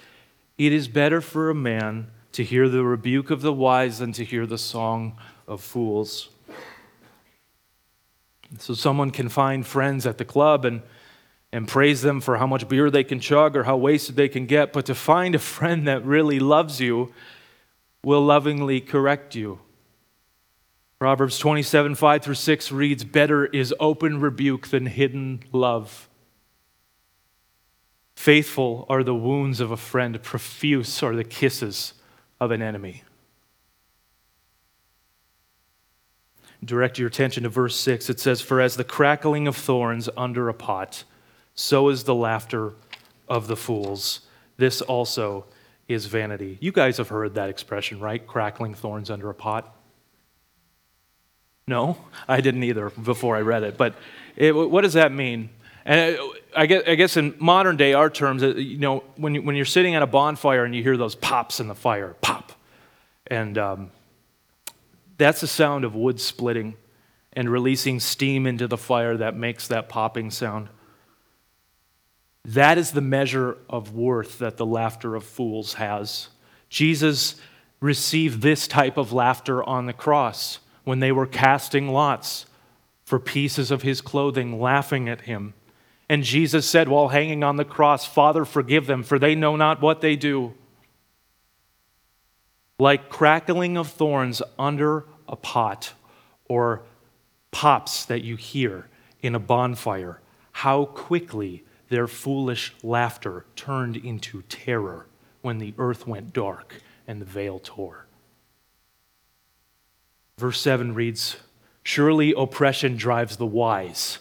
It 0.57 0.73
is 0.73 0.89
better 0.89 1.21
for 1.21 1.49
a 1.49 1.55
man 1.55 2.07
to 2.33 2.43
hear 2.43 2.67
the 2.67 2.83
rebuke 2.83 3.31
of 3.31 3.41
the 3.41 3.53
wise 3.53 3.99
than 3.99 4.11
to 4.11 4.25
hear 4.25 4.45
the 4.45 4.57
song 4.57 5.15
of 5.47 5.61
fools. 5.61 6.27
So 8.57 8.73
someone 8.73 9.11
can 9.11 9.29
find 9.29 9.65
friends 9.65 10.07
at 10.07 10.17
the 10.17 10.25
club 10.25 10.65
and, 10.65 10.81
and 11.51 11.67
praise 11.67 12.01
them 12.01 12.19
for 12.19 12.37
how 12.37 12.47
much 12.47 12.67
beer 12.67 12.89
they 12.89 13.03
can 13.03 13.19
chug 13.19 13.55
or 13.55 13.63
how 13.63 13.77
wasted 13.77 14.15
they 14.15 14.29
can 14.29 14.47
get, 14.47 14.73
but 14.73 14.85
to 14.87 14.95
find 14.95 15.35
a 15.35 15.39
friend 15.39 15.87
that 15.87 16.03
really 16.03 16.39
loves 16.39 16.81
you 16.81 17.13
will 18.03 18.21
lovingly 18.21 18.81
correct 18.81 19.35
you. 19.35 19.59
Proverbs 20.97 21.37
27 21.39 21.95
5 21.95 22.23
through 22.23 22.35
6 22.35 22.71
reads, 22.71 23.03
Better 23.03 23.45
is 23.45 23.73
open 23.79 24.19
rebuke 24.19 24.67
than 24.67 24.87
hidden 24.87 25.43
love. 25.51 26.09
Faithful 28.15 28.85
are 28.89 29.03
the 29.03 29.15
wounds 29.15 29.61
of 29.61 29.71
a 29.71 29.77
friend, 29.77 30.21
profuse 30.21 31.01
are 31.01 31.15
the 31.15 31.23
kisses 31.23 31.93
of 32.39 32.51
an 32.51 32.61
enemy. 32.61 33.03
Direct 36.63 36.99
your 36.99 37.07
attention 37.07 37.43
to 37.43 37.49
verse 37.49 37.75
6. 37.75 38.09
It 38.09 38.19
says, 38.19 38.41
For 38.41 38.61
as 38.61 38.75
the 38.75 38.83
crackling 38.83 39.47
of 39.47 39.55
thorns 39.55 40.09
under 40.17 40.49
a 40.49 40.53
pot, 40.53 41.03
so 41.55 41.89
is 41.89 42.03
the 42.03 42.15
laughter 42.15 42.73
of 43.27 43.47
the 43.47 43.55
fools. 43.55 44.21
This 44.57 44.81
also 44.81 45.45
is 45.87 46.05
vanity. 46.05 46.57
You 46.61 46.71
guys 46.71 46.97
have 46.97 47.09
heard 47.09 47.35
that 47.35 47.49
expression, 47.49 47.99
right? 47.99 48.25
Crackling 48.25 48.73
thorns 48.73 49.09
under 49.09 49.29
a 49.29 49.33
pot. 49.33 49.75
No, 51.67 51.97
I 52.27 52.41
didn't 52.41 52.63
either 52.63 52.89
before 52.89 53.35
I 53.35 53.41
read 53.41 53.63
it. 53.63 53.77
But 53.77 53.95
it, 54.35 54.53
what 54.53 54.81
does 54.81 54.93
that 54.93 55.11
mean? 55.11 55.49
And 55.85 56.17
I 56.55 56.65
guess, 56.65 56.83
I 56.87 56.95
guess, 56.95 57.17
in 57.17 57.35
modern 57.39 57.77
day, 57.77 57.93
our 57.93 58.09
terms, 58.09 58.43
uh, 58.43 58.49
you 58.49 58.77
know, 58.77 59.03
when, 59.17 59.35
you, 59.35 59.41
when 59.41 59.55
you're 59.55 59.65
sitting 59.65 59.95
at 59.95 60.01
a 60.01 60.07
bonfire 60.07 60.65
and 60.65 60.75
you 60.75 60.83
hear 60.83 60.97
those 60.97 61.15
pops 61.15 61.59
in 61.59 61.67
the 61.67 61.75
fire, 61.75 62.15
pop, 62.21 62.51
and 63.27 63.57
um, 63.57 63.91
that's 65.19 65.41
the 65.41 65.47
sound 65.47 65.85
of 65.85 65.93
wood 65.93 66.19
splitting 66.19 66.75
and 67.33 67.49
releasing 67.49 67.99
steam 67.99 68.47
into 68.47 68.67
the 68.67 68.77
fire 68.77 69.17
that 69.17 69.35
makes 69.35 69.67
that 69.67 69.89
popping 69.89 70.31
sound. 70.31 70.69
That 72.45 72.77
is 72.77 72.91
the 72.91 73.01
measure 73.01 73.57
of 73.69 73.93
worth 73.93 74.39
that 74.39 74.57
the 74.57 74.65
laughter 74.65 75.15
of 75.15 75.23
fools 75.23 75.75
has. 75.75 76.29
Jesus 76.69 77.35
received 77.79 78.41
this 78.41 78.67
type 78.67 78.97
of 78.97 79.13
laughter 79.13 79.63
on 79.63 79.85
the 79.85 79.93
cross 79.93 80.59
when 80.83 80.99
they 80.99 81.11
were 81.11 81.27
casting 81.27 81.89
lots 81.89 82.45
for 83.03 83.19
pieces 83.19 83.71
of 83.71 83.81
his 83.81 84.01
clothing, 84.01 84.59
laughing 84.59 85.09
at 85.09 85.21
him. 85.21 85.53
And 86.07 86.23
Jesus 86.23 86.67
said 86.67 86.87
while 86.87 87.09
hanging 87.09 87.43
on 87.43 87.57
the 87.57 87.65
cross, 87.65 88.05
Father, 88.05 88.45
forgive 88.45 88.87
them, 88.87 89.03
for 89.03 89.19
they 89.19 89.35
know 89.35 89.55
not 89.55 89.81
what 89.81 90.01
they 90.01 90.15
do 90.15 90.53
like 92.79 93.09
crackling 93.09 93.77
of 93.77 93.89
thorns 93.89 94.41
under 94.57 95.05
a 95.27 95.35
pot 95.35 95.93
or 96.45 96.83
pops 97.51 98.05
that 98.05 98.23
you 98.23 98.37
hear 98.37 98.87
in 99.21 99.35
a 99.35 99.39
bonfire, 99.39 100.21
how 100.53 100.85
quickly 100.85 101.63
their 101.89 102.07
foolish 102.07 102.73
laughter 102.81 103.45
turned 103.55 103.97
into 103.97 104.41
terror 104.43 105.07
when 105.41 105.57
the 105.57 105.73
earth 105.77 106.07
went 106.07 106.33
dark 106.33 106.81
and 107.05 107.21
the 107.21 107.25
veil 107.25 107.59
tore. 107.59 108.05
Verse 110.37 110.61
7 110.61 110.93
reads 110.93 111.37
Surely 111.83 112.33
oppression 112.37 112.95
drives 112.95 113.37
the 113.37 113.45
wise 113.45 114.19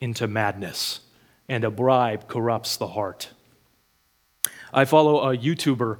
into 0.00 0.26
madness, 0.26 1.00
and 1.48 1.64
a 1.64 1.70
bribe 1.70 2.28
corrupts 2.28 2.76
the 2.76 2.88
heart. 2.88 3.30
I 4.72 4.84
follow 4.84 5.30
a 5.30 5.36
YouTuber 5.36 5.98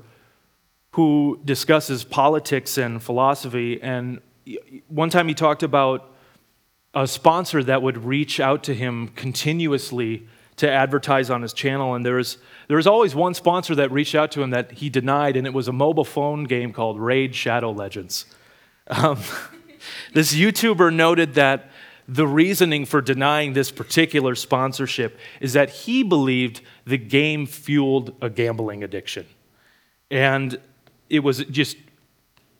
who 0.99 1.39
discusses 1.45 2.03
politics 2.03 2.77
and 2.77 3.01
philosophy. 3.01 3.81
And 3.81 4.21
one 4.89 5.11
time 5.11 5.29
he 5.29 5.35
talked 5.35 5.63
about 5.63 6.11
a 6.93 7.07
sponsor 7.07 7.63
that 7.63 7.83
would 7.83 7.99
reach 7.99 8.41
out 8.41 8.65
to 8.65 8.75
him 8.75 9.07
continuously 9.15 10.27
to 10.57 10.69
advertise 10.69 11.31
on 11.31 11.43
his 11.43 11.53
channel. 11.53 11.95
And 11.95 12.05
there 12.05 12.17
was, 12.17 12.39
there 12.67 12.79
was 12.79 12.89
always 12.89 13.15
one 13.15 13.35
sponsor 13.35 13.77
that 13.77 13.93
reached 13.93 14.17
out 14.17 14.33
to 14.33 14.43
him 14.43 14.51
that 14.51 14.73
he 14.73 14.91
denied, 14.91 15.37
and 15.37 15.47
it 15.47 15.55
was 15.55 15.69
a 15.69 15.73
mobile 15.73 16.05
phone 16.05 16.43
game 16.43 16.73
called 16.73 16.99
Raid 16.99 17.33
Shadow 17.33 17.71
Legends. 17.71 18.27
Um, 18.89 19.21
this 20.15 20.35
YouTuber 20.35 20.93
noted 20.93 21.35
that 21.35 21.71
the 22.09 22.27
reasoning 22.27 22.87
for 22.87 23.01
denying 23.01 23.53
this 23.53 23.71
particular 23.71 24.35
sponsorship 24.35 25.17
is 25.41 25.53
that 25.53 25.71
he 25.71 26.03
believed 26.03 26.61
the 26.85 26.99
game 26.99 27.47
fueled 27.47 28.17
a 28.21 28.29
gambling 28.29 28.83
addiction. 28.83 29.27
And 30.11 30.59
it 31.11 31.21
was 31.21 31.45
just 31.45 31.77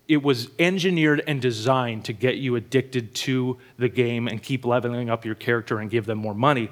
it 0.09 0.23
was 0.23 0.49
engineered 0.59 1.23
and 1.27 1.41
designed 1.41 2.07
to 2.07 2.15
get 2.15 2.39
you 2.39 2.57
addicted 2.57 3.15
to 3.15 3.59
the 3.77 3.91
game 3.91 4.27
and 4.27 4.43
keep 4.43 4.65
leveling 4.65 5.11
up 5.11 5.25
your 5.27 5.35
character 5.35 5.79
and 5.79 5.91
give 5.91 6.07
them 6.07 6.17
more 6.17 6.35
money. 6.35 6.71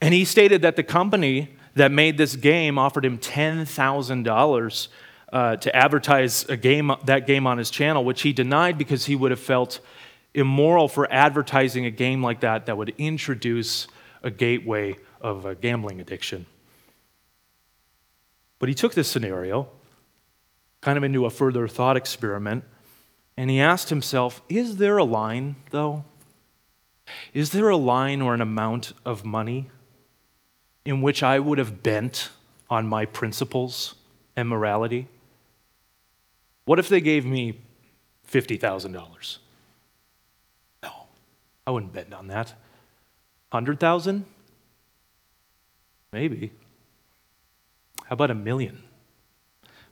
And 0.00 0.12
he 0.12 0.24
stated 0.24 0.62
that 0.62 0.74
the 0.74 0.82
company 0.82 1.54
that 1.74 1.92
made 1.92 2.18
this 2.18 2.34
game 2.34 2.76
offered 2.76 3.04
him 3.04 3.18
$10,000 3.18 4.88
uh, 5.32 5.56
to 5.56 5.76
advertise 5.76 6.44
a 6.48 6.56
game, 6.56 6.90
that 7.04 7.26
game 7.26 7.46
on 7.46 7.58
his 7.58 7.70
channel, 7.70 8.04
which 8.04 8.22
he 8.22 8.32
denied 8.32 8.78
because 8.78 9.06
he 9.06 9.14
would 9.14 9.30
have 9.30 9.40
felt 9.40 9.78
immoral 10.34 10.88
for 10.88 11.10
advertising 11.12 11.86
a 11.86 11.90
game 11.90 12.22
like 12.22 12.40
that 12.40 12.66
that 12.66 12.76
would 12.76 12.94
introduce 12.98 13.86
a 14.22 14.30
gateway 14.30 14.96
of 15.20 15.44
a 15.44 15.54
gambling 15.54 16.00
addiction. 16.00 16.46
But 18.58 18.68
he 18.68 18.74
took 18.74 18.94
this 18.94 19.08
scenario 19.08 19.68
kind 20.80 20.98
of 20.98 21.04
into 21.04 21.26
a 21.26 21.30
further 21.30 21.66
thought 21.68 21.96
experiment. 21.96 22.64
And 23.36 23.50
he 23.50 23.60
asked 23.60 23.90
himself, 23.90 24.40
Is 24.48 24.76
there 24.76 24.96
a 24.96 25.04
line, 25.04 25.56
though? 25.70 26.04
Is 27.32 27.50
there 27.50 27.68
a 27.68 27.76
line 27.76 28.22
or 28.22 28.34
an 28.34 28.40
amount 28.40 28.92
of 29.04 29.24
money 29.24 29.70
in 30.84 31.02
which 31.02 31.22
I 31.22 31.38
would 31.38 31.58
have 31.58 31.82
bent 31.82 32.30
on 32.70 32.86
my 32.86 33.04
principles 33.04 33.94
and 34.36 34.48
morality? 34.48 35.08
What 36.64 36.78
if 36.78 36.88
they 36.88 37.00
gave 37.00 37.24
me 37.24 37.60
$50,000? 38.30 39.38
No, 40.82 40.90
I 41.66 41.70
wouldn't 41.70 41.92
bend 41.92 42.12
on 42.12 42.26
that. 42.28 42.54
100,000? 43.50 44.24
Maybe. 46.12 46.52
How 48.06 48.14
about 48.14 48.30
a 48.30 48.34
million? 48.34 48.82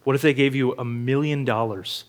What 0.05 0.15
if 0.15 0.23
they 0.23 0.35
gave 0.35 0.55
you 0.55 0.73
a 0.75 0.85
million 0.85 1.45
dollars 1.45 2.05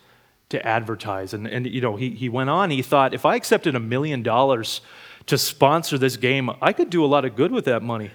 to 0.50 0.66
advertise? 0.66 1.34
And, 1.34 1.48
and 1.48 1.66
you 1.66 1.82
know, 1.82 1.96
he, 1.96 2.12
he 2.12 2.30
went 2.30 2.50
on, 2.50 2.70
he 2.70 2.82
thought, 2.82 3.14
if 3.14 3.26
I 3.26 3.36
accepted 3.36 3.76
a 3.76 3.80
million 3.80 4.22
dollars 4.22 4.82
to 5.26 5.38
sponsor 5.38 5.98
this 5.98 6.18
game, 6.18 6.50
I 6.62 6.74
could 6.74 6.90
do 6.90 7.04
a 7.04 7.08
lot 7.08 7.26
of 7.26 7.36
good 7.36 7.52
with 7.52 7.66
that 7.66 7.82
money. 7.82 8.12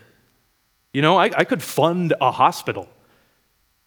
You 0.93 1.03
know, 1.03 1.17
I, 1.17 1.31
I 1.37 1.45
could 1.45 1.63
fund 1.63 2.15
a 2.21 2.31
hospital, 2.31 2.89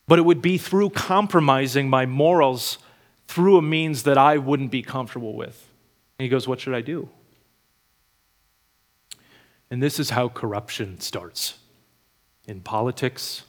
but 0.08 0.20
it 0.20 0.24
would 0.24 0.42
be 0.42 0.58
through 0.58 0.92
compromising 0.92 1.90
my 1.90 2.06
morals 2.06 2.80
through 3.28 3.58
a 3.58 3.62
means 3.62 4.04
that 4.04 4.18
I 4.18 4.38
wouldn't 4.38 4.72
be 4.72 4.82
comfortable 4.82 5.36
with. 5.36 5.70
And 6.18 6.24
he 6.24 6.30
goes, 6.30 6.48
What 6.48 6.60
should 6.60 6.74
I 6.74 6.82
do? 6.82 7.10
And 9.70 9.82
this 9.82 10.00
is 10.00 10.12
how 10.12 10.30
corruption 10.30 11.00
starts 11.00 11.56
in 12.46 12.62
politics, 12.62 13.44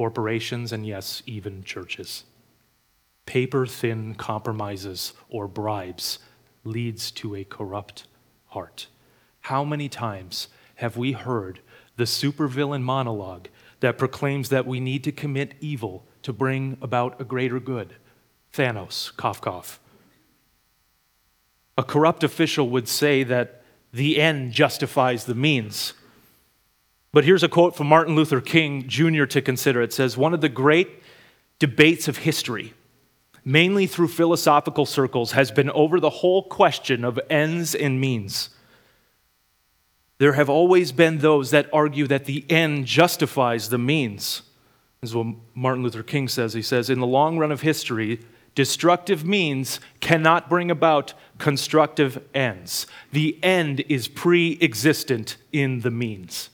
corporations, 0.00 0.72
and 0.72 0.86
yes, 0.86 1.22
even 1.26 1.62
churches. 1.62 2.24
Paper 3.26 3.66
thin 3.66 4.14
compromises 4.14 5.12
or 5.28 5.46
bribes 5.46 6.20
leads 6.64 7.10
to 7.10 7.36
a 7.36 7.44
corrupt 7.44 8.06
heart. 8.46 8.86
How 9.42 9.62
many 9.62 9.90
times 9.90 10.48
have 10.76 10.96
we 10.96 11.12
heard 11.12 11.60
the 11.96 12.04
supervillain 12.04 12.80
monologue 12.80 13.48
that 13.80 13.98
proclaims 13.98 14.48
that 14.48 14.66
we 14.66 14.80
need 14.80 15.04
to 15.04 15.12
commit 15.12 15.52
evil 15.60 16.06
to 16.22 16.32
bring 16.32 16.78
about 16.80 17.20
a 17.20 17.24
greater 17.24 17.60
good? 17.60 17.96
Thanos, 18.54 19.14
cough, 19.14 19.42
cough. 19.42 19.80
A 21.76 21.82
corrupt 21.82 22.24
official 22.24 22.70
would 22.70 22.88
say 22.88 23.22
that 23.24 23.62
the 23.92 24.18
end 24.18 24.52
justifies 24.52 25.26
the 25.26 25.34
means. 25.34 25.92
But 27.12 27.24
here's 27.24 27.42
a 27.42 27.48
quote 27.48 27.76
from 27.76 27.88
Martin 27.88 28.14
Luther 28.14 28.40
King 28.40 28.86
Jr. 28.86 29.24
to 29.24 29.42
consider. 29.42 29.82
It 29.82 29.92
says, 29.92 30.16
One 30.16 30.34
of 30.34 30.40
the 30.40 30.48
great 30.48 31.02
debates 31.58 32.08
of 32.08 32.18
history 32.18 32.74
mainly 33.44 33.86
through 33.86 34.08
philosophical 34.08 34.86
circles, 34.86 35.32
has 35.32 35.50
been 35.50 35.70
over 35.70 36.00
the 36.00 36.10
whole 36.10 36.42
question 36.42 37.04
of 37.04 37.18
ends 37.28 37.74
and 37.74 38.00
means. 38.00 38.50
There 40.18 40.34
have 40.34 40.50
always 40.50 40.92
been 40.92 41.18
those 41.18 41.50
that 41.50 41.68
argue 41.72 42.06
that 42.08 42.26
the 42.26 42.44
end 42.50 42.86
justifies 42.86 43.70
the 43.70 43.78
means. 43.78 44.42
This 45.00 45.10
is 45.10 45.16
what 45.16 45.34
Martin 45.54 45.82
Luther 45.82 46.02
King 46.02 46.28
says. 46.28 46.52
He 46.52 46.62
says, 46.62 46.90
In 46.90 47.00
the 47.00 47.06
long 47.06 47.38
run 47.38 47.50
of 47.50 47.62
history, 47.62 48.20
destructive 48.54 49.24
means 49.24 49.80
cannot 50.00 50.50
bring 50.50 50.70
about 50.70 51.14
constructive 51.38 52.22
ends. 52.34 52.86
The 53.12 53.38
end 53.42 53.82
is 53.88 54.08
pre 54.08 54.58
existent 54.60 55.38
in 55.52 55.80
the 55.80 55.90
means. 55.90 56.50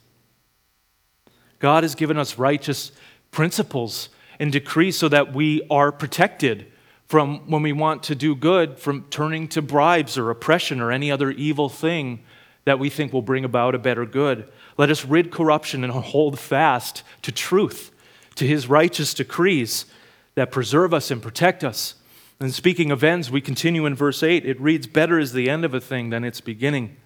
God 1.58 1.84
has 1.84 1.94
given 1.94 2.18
us 2.18 2.38
righteous 2.38 2.92
principles 3.30 4.08
and 4.38 4.52
decrees 4.52 4.96
so 4.96 5.08
that 5.08 5.32
we 5.32 5.62
are 5.70 5.92
protected 5.92 6.72
from 7.06 7.48
when 7.50 7.62
we 7.62 7.72
want 7.72 8.02
to 8.04 8.14
do 8.14 8.34
good, 8.34 8.78
from 8.78 9.06
turning 9.10 9.48
to 9.48 9.62
bribes 9.62 10.18
or 10.18 10.30
oppression 10.30 10.80
or 10.80 10.90
any 10.90 11.10
other 11.10 11.30
evil 11.30 11.68
thing 11.68 12.20
that 12.64 12.78
we 12.78 12.90
think 12.90 13.12
will 13.12 13.22
bring 13.22 13.44
about 13.44 13.75
a 13.75 13.78
better 13.78 14.04
good. 14.04 14.50
Let 14.76 14.90
us 14.90 15.04
rid 15.04 15.30
corruption 15.30 15.84
and 15.84 15.92
hold 15.92 16.38
fast 16.38 17.02
to 17.22 17.30
truth, 17.30 17.92
to 18.34 18.46
his 18.46 18.68
righteous 18.68 19.14
decrees 19.14 19.86
that 20.34 20.50
preserve 20.50 20.92
us 20.92 21.10
and 21.10 21.22
protect 21.22 21.62
us. 21.62 21.94
And 22.40 22.52
speaking 22.52 22.90
of 22.90 23.04
ends, 23.04 23.30
we 23.30 23.40
continue 23.40 23.86
in 23.86 23.94
verse 23.94 24.22
8. 24.22 24.44
It 24.44 24.60
reads, 24.60 24.86
Better 24.86 25.18
is 25.18 25.32
the 25.32 25.48
end 25.48 25.64
of 25.64 25.72
a 25.72 25.80
thing 25.80 26.10
than 26.10 26.25
its 26.25 26.40
beginning, 26.40 26.96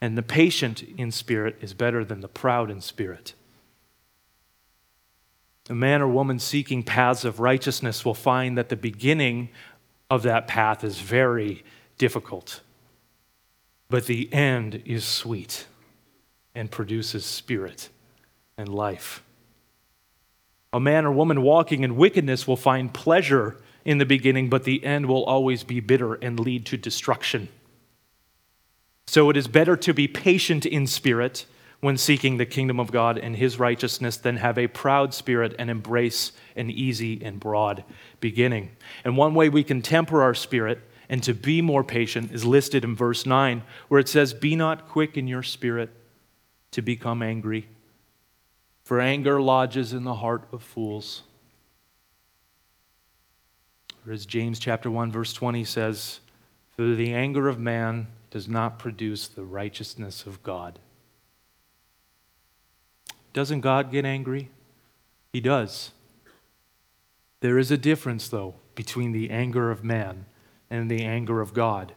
and 0.00 0.16
the 0.16 0.22
patient 0.22 0.82
in 0.82 1.10
spirit 1.10 1.56
is 1.60 1.74
better 1.74 2.04
than 2.04 2.20
the 2.20 2.28
proud 2.28 2.70
in 2.70 2.80
spirit. 2.80 3.34
A 5.68 5.74
man 5.74 6.00
or 6.00 6.08
woman 6.08 6.38
seeking 6.38 6.82
paths 6.82 7.24
of 7.24 7.40
righteousness 7.40 8.04
will 8.04 8.14
find 8.14 8.56
that 8.56 8.68
the 8.68 8.76
beginning 8.76 9.48
of 10.08 10.22
that 10.22 10.46
path 10.46 10.84
is 10.84 11.00
very 11.00 11.64
difficult, 11.98 12.60
but 13.88 14.06
the 14.06 14.32
end 14.32 14.82
is 14.84 15.04
sweet 15.04 15.66
and 16.54 16.70
produces 16.70 17.24
spirit 17.24 17.88
and 18.56 18.68
life. 18.68 19.22
A 20.72 20.80
man 20.80 21.04
or 21.04 21.12
woman 21.12 21.42
walking 21.42 21.82
in 21.82 21.96
wickedness 21.96 22.46
will 22.46 22.56
find 22.56 22.92
pleasure 22.94 23.56
in 23.84 23.98
the 23.98 24.06
beginning, 24.06 24.48
but 24.48 24.64
the 24.64 24.84
end 24.84 25.06
will 25.06 25.24
always 25.24 25.64
be 25.64 25.80
bitter 25.80 26.14
and 26.14 26.38
lead 26.38 26.66
to 26.66 26.76
destruction. 26.76 27.48
So 29.06 29.30
it 29.30 29.36
is 29.36 29.48
better 29.48 29.76
to 29.76 29.94
be 29.94 30.08
patient 30.08 30.66
in 30.66 30.86
spirit 30.86 31.46
when 31.86 31.96
seeking 31.96 32.36
the 32.36 32.44
kingdom 32.44 32.80
of 32.80 32.90
God 32.90 33.16
and 33.16 33.36
his 33.36 33.60
righteousness 33.60 34.16
than 34.16 34.38
have 34.38 34.58
a 34.58 34.66
proud 34.66 35.14
spirit 35.14 35.54
and 35.56 35.70
embrace 35.70 36.32
an 36.56 36.68
easy 36.68 37.24
and 37.24 37.38
broad 37.38 37.84
beginning. 38.18 38.72
And 39.04 39.16
one 39.16 39.34
way 39.34 39.48
we 39.48 39.62
can 39.62 39.82
temper 39.82 40.20
our 40.20 40.34
spirit 40.34 40.80
and 41.08 41.22
to 41.22 41.32
be 41.32 41.62
more 41.62 41.84
patient 41.84 42.32
is 42.32 42.44
listed 42.44 42.82
in 42.82 42.96
verse 42.96 43.24
9, 43.24 43.62
where 43.86 44.00
it 44.00 44.08
says, 44.08 44.34
Be 44.34 44.56
not 44.56 44.88
quick 44.88 45.16
in 45.16 45.28
your 45.28 45.44
spirit 45.44 45.90
to 46.72 46.82
become 46.82 47.22
angry, 47.22 47.68
for 48.82 49.00
anger 49.00 49.40
lodges 49.40 49.92
in 49.92 50.02
the 50.02 50.14
heart 50.14 50.42
of 50.50 50.64
fools. 50.64 51.22
Or 54.04 54.12
as 54.12 54.26
James 54.26 54.58
chapter 54.58 54.90
1, 54.90 55.12
verse 55.12 55.32
20 55.32 55.62
says, 55.62 56.18
For 56.74 56.96
the 56.96 57.14
anger 57.14 57.46
of 57.46 57.60
man 57.60 58.08
does 58.32 58.48
not 58.48 58.80
produce 58.80 59.28
the 59.28 59.44
righteousness 59.44 60.26
of 60.26 60.42
God. 60.42 60.80
Doesn't 63.36 63.60
God 63.60 63.92
get 63.92 64.06
angry? 64.06 64.48
He 65.30 65.42
does. 65.42 65.90
There 67.40 67.58
is 67.58 67.70
a 67.70 67.76
difference, 67.76 68.28
though, 68.28 68.54
between 68.74 69.12
the 69.12 69.28
anger 69.28 69.70
of 69.70 69.84
man 69.84 70.24
and 70.70 70.90
the 70.90 71.04
anger 71.04 71.42
of 71.42 71.52
God. 71.52 71.92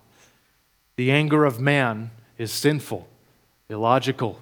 The 0.98 1.10
anger 1.12 1.46
of 1.46 1.58
man 1.58 2.12
is 2.38 2.52
sinful, 2.52 3.08
illogical, 3.70 4.42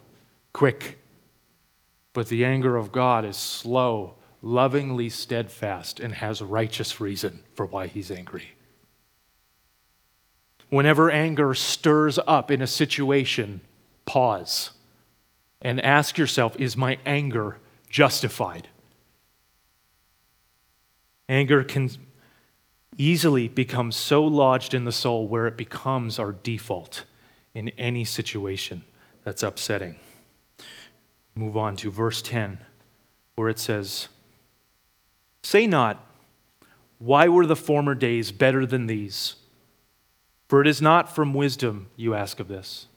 quick. 0.53 0.97
But 2.13 2.29
the 2.29 2.43
anger 2.43 2.75
of 2.75 2.91
God 2.91 3.25
is 3.25 3.37
slow, 3.37 4.15
lovingly 4.41 5.09
steadfast, 5.09 5.99
and 5.99 6.15
has 6.15 6.41
righteous 6.41 6.99
reason 6.99 7.43
for 7.53 7.67
why 7.67 7.85
he's 7.85 8.09
angry. 8.09 8.53
Whenever 10.69 11.11
anger 11.11 11.53
stirs 11.53 12.17
up 12.25 12.49
in 12.49 12.63
a 12.63 12.65
situation, 12.65 13.61
pause 14.07 14.71
and 15.61 15.83
ask 15.83 16.17
yourself 16.17 16.55
is 16.59 16.77
my 16.77 16.97
anger 17.05 17.57
justified? 17.89 18.67
Anger 21.29 21.63
can 21.63 21.89
easily 22.97 23.47
become 23.47 23.91
so 23.91 24.23
lodged 24.23 24.73
in 24.73 24.85
the 24.85 24.91
soul 24.91 25.27
where 25.27 25.47
it 25.47 25.57
becomes 25.57 26.19
our 26.19 26.31
default 26.31 27.03
in 27.53 27.69
any 27.69 28.05
situation 28.05 28.83
that's 29.23 29.43
upsetting. 29.43 29.95
Move 31.35 31.57
on 31.57 31.75
to 31.75 31.91
verse 31.91 32.21
10, 32.21 32.59
where 33.35 33.49
it 33.49 33.59
says, 33.59 34.07
Say 35.43 35.67
not, 35.67 36.03
Why 36.97 37.27
were 37.27 37.45
the 37.45 37.55
former 37.55 37.93
days 37.93 38.31
better 38.31 38.65
than 38.65 38.87
these? 38.87 39.35
For 40.47 40.61
it 40.61 40.67
is 40.67 40.81
not 40.81 41.13
from 41.13 41.33
wisdom 41.33 41.89
you 41.95 42.15
ask 42.15 42.39
of 42.39 42.47
this 42.47 42.87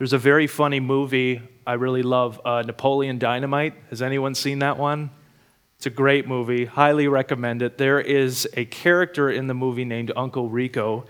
there's 0.00 0.14
a 0.14 0.18
very 0.18 0.46
funny 0.46 0.80
movie 0.80 1.42
I 1.66 1.74
really 1.74 2.02
love, 2.02 2.40
uh, 2.42 2.62
Napoleon 2.62 3.18
Dynamite. 3.18 3.74
Has 3.90 4.00
anyone 4.00 4.34
seen 4.34 4.60
that 4.60 4.78
one? 4.78 5.10
It's 5.76 5.84
a 5.84 5.90
great 5.90 6.26
movie. 6.26 6.64
Highly 6.64 7.06
recommend 7.06 7.60
it. 7.60 7.76
There 7.76 8.00
is 8.00 8.48
a 8.56 8.64
character 8.64 9.30
in 9.30 9.46
the 9.46 9.52
movie 9.52 9.84
named 9.84 10.10
Uncle 10.16 10.48
Rico 10.48 11.04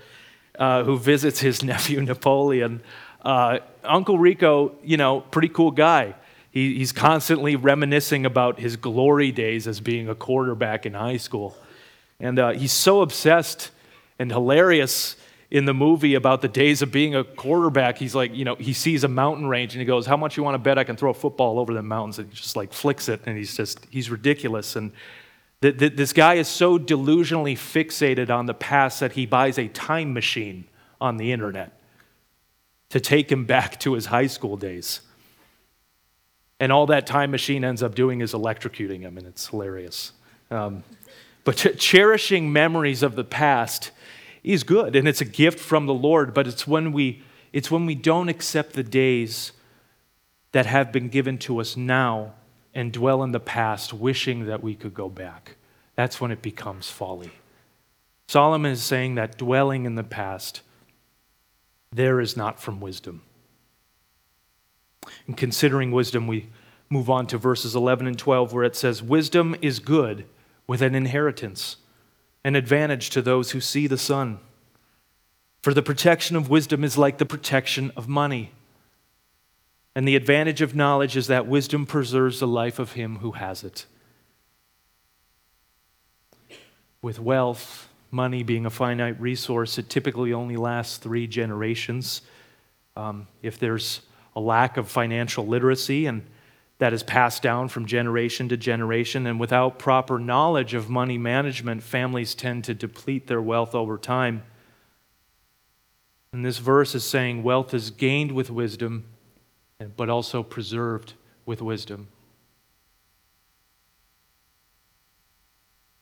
uh, 0.59 0.83
who 0.83 0.99
visits 0.99 1.39
his 1.39 1.63
nephew 1.63 2.01
Napoleon. 2.01 2.81
Uh, 3.21 3.59
Uncle 3.85 4.19
Rico, 4.19 4.75
you 4.83 4.97
know, 4.97 5.21
pretty 5.21 5.47
cool 5.47 5.71
guy. 5.71 6.13
He, 6.49 6.75
he's 6.75 6.91
constantly 6.91 7.55
reminiscing 7.55 8.25
about 8.25 8.59
his 8.59 8.75
glory 8.75 9.31
days 9.31 9.69
as 9.69 9.79
being 9.79 10.09
a 10.09 10.15
quarterback 10.15 10.85
in 10.85 10.95
high 10.95 11.15
school. 11.15 11.55
And 12.19 12.37
uh, 12.37 12.49
he's 12.51 12.73
so 12.73 12.99
obsessed 12.99 13.71
and 14.19 14.29
hilarious 14.29 15.15
in 15.51 15.65
the 15.65 15.73
movie 15.73 16.15
about 16.15 16.41
the 16.41 16.47
days 16.47 16.81
of 16.81 16.91
being 16.93 17.13
a 17.13 17.25
quarterback, 17.25 17.97
he's 17.97 18.15
like, 18.15 18.33
you 18.33 18.45
know, 18.45 18.55
he 18.55 18.71
sees 18.71 19.03
a 19.03 19.09
mountain 19.09 19.47
range 19.47 19.73
and 19.73 19.81
he 19.81 19.85
goes, 19.85 20.05
How 20.05 20.15
much 20.15 20.37
you 20.37 20.43
want 20.43 20.55
to 20.55 20.59
bet 20.59 20.77
I 20.77 20.85
can 20.85 20.95
throw 20.95 21.11
a 21.11 21.13
football 21.13 21.59
over 21.59 21.73
the 21.73 21.83
mountains? 21.83 22.19
And 22.19 22.29
he 22.29 22.35
just 22.35 22.55
like 22.55 22.71
flicks 22.71 23.09
it 23.09 23.21
and 23.25 23.37
he's 23.37 23.55
just, 23.55 23.85
he's 23.89 24.09
ridiculous. 24.09 24.77
And 24.77 24.93
th- 25.61 25.77
th- 25.77 25.95
this 25.97 26.13
guy 26.13 26.35
is 26.35 26.47
so 26.47 26.79
delusionally 26.79 27.53
fixated 27.53 28.29
on 28.29 28.45
the 28.45 28.53
past 28.53 29.01
that 29.01 29.11
he 29.11 29.25
buys 29.25 29.59
a 29.59 29.67
time 29.67 30.13
machine 30.13 30.63
on 31.01 31.17
the 31.17 31.33
internet 31.33 31.77
to 32.89 33.01
take 33.01 33.29
him 33.29 33.43
back 33.45 33.77
to 33.81 33.93
his 33.93 34.05
high 34.05 34.27
school 34.27 34.55
days. 34.55 35.01
And 36.61 36.71
all 36.71 36.85
that 36.85 37.05
time 37.05 37.31
machine 37.31 37.65
ends 37.65 37.83
up 37.83 37.93
doing 37.93 38.21
is 38.21 38.33
electrocuting 38.33 39.01
him, 39.01 39.17
and 39.17 39.25
it's 39.25 39.47
hilarious. 39.47 40.13
Um, 40.49 40.83
but 41.43 41.57
ch- 41.57 41.75
cherishing 41.77 42.53
memories 42.53 43.03
of 43.03 43.15
the 43.15 43.23
past 43.23 43.91
is 44.43 44.63
good 44.63 44.95
and 44.95 45.07
it's 45.07 45.21
a 45.21 45.25
gift 45.25 45.59
from 45.59 45.85
the 45.85 45.93
Lord, 45.93 46.33
but 46.33 46.47
it's 46.47 46.67
when 46.67 46.91
we 46.91 47.23
it's 47.53 47.69
when 47.69 47.85
we 47.85 47.95
don't 47.95 48.29
accept 48.29 48.73
the 48.73 48.83
days 48.83 49.51
that 50.53 50.65
have 50.65 50.91
been 50.91 51.09
given 51.09 51.37
to 51.37 51.59
us 51.59 51.75
now 51.75 52.33
and 52.73 52.93
dwell 52.93 53.23
in 53.23 53.31
the 53.31 53.39
past 53.39 53.93
wishing 53.93 54.45
that 54.45 54.63
we 54.63 54.73
could 54.73 54.93
go 54.93 55.09
back. 55.09 55.57
That's 55.95 56.21
when 56.21 56.31
it 56.31 56.41
becomes 56.41 56.89
folly. 56.89 57.31
Solomon 58.27 58.71
is 58.71 58.81
saying 58.81 59.15
that 59.15 59.37
dwelling 59.37 59.85
in 59.85 59.95
the 59.95 60.03
past 60.03 60.61
there 61.91 62.21
is 62.21 62.37
not 62.37 62.61
from 62.61 62.79
wisdom. 62.79 63.21
And 65.27 65.35
considering 65.35 65.91
wisdom, 65.91 66.27
we 66.27 66.47
move 66.89 67.09
on 67.09 67.27
to 67.27 67.37
verses 67.37 67.75
11 67.75 68.07
and 68.07 68.17
12 68.17 68.53
where 68.53 68.63
it 68.63 68.75
says 68.75 69.03
wisdom 69.03 69.55
is 69.61 69.79
good 69.79 70.25
with 70.67 70.81
an 70.81 70.95
inheritance 70.95 71.77
an 72.43 72.55
advantage 72.55 73.09
to 73.11 73.21
those 73.21 73.51
who 73.51 73.61
see 73.61 73.87
the 73.87 73.97
sun. 73.97 74.39
For 75.61 75.73
the 75.73 75.83
protection 75.83 76.35
of 76.35 76.49
wisdom 76.49 76.83
is 76.83 76.97
like 76.97 77.17
the 77.17 77.25
protection 77.25 77.91
of 77.95 78.07
money. 78.07 78.51
And 79.95 80.07
the 80.07 80.15
advantage 80.15 80.61
of 80.61 80.75
knowledge 80.75 81.15
is 81.17 81.27
that 81.27 81.47
wisdom 81.47 81.85
preserves 81.85 82.39
the 82.39 82.47
life 82.47 82.79
of 82.79 82.93
him 82.93 83.17
who 83.17 83.33
has 83.33 83.63
it. 83.63 83.85
With 87.01 87.19
wealth, 87.19 87.89
money 88.09 88.43
being 88.43 88.65
a 88.65 88.69
finite 88.69 89.19
resource, 89.19 89.77
it 89.77 89.89
typically 89.89 90.33
only 90.33 90.57
lasts 90.57 90.97
three 90.97 91.27
generations. 91.27 92.21
Um, 92.95 93.27
if 93.41 93.59
there's 93.59 94.01
a 94.35 94.39
lack 94.39 94.77
of 94.77 94.87
financial 94.87 95.45
literacy 95.45 96.05
and 96.05 96.25
that 96.81 96.93
is 96.93 97.03
passed 97.03 97.43
down 97.43 97.67
from 97.67 97.85
generation 97.85 98.49
to 98.49 98.57
generation. 98.57 99.27
And 99.27 99.39
without 99.39 99.77
proper 99.77 100.17
knowledge 100.17 100.73
of 100.73 100.89
money 100.89 101.15
management, 101.15 101.83
families 101.83 102.33
tend 102.33 102.63
to 102.63 102.73
deplete 102.73 103.27
their 103.27 103.39
wealth 103.39 103.75
over 103.75 103.99
time. 103.99 104.41
And 106.33 106.43
this 106.43 106.57
verse 106.57 106.95
is 106.95 107.03
saying 107.03 107.43
wealth 107.43 107.75
is 107.75 107.91
gained 107.91 108.31
with 108.31 108.49
wisdom, 108.49 109.05
but 109.95 110.09
also 110.09 110.41
preserved 110.41 111.13
with 111.45 111.61
wisdom. 111.61 112.07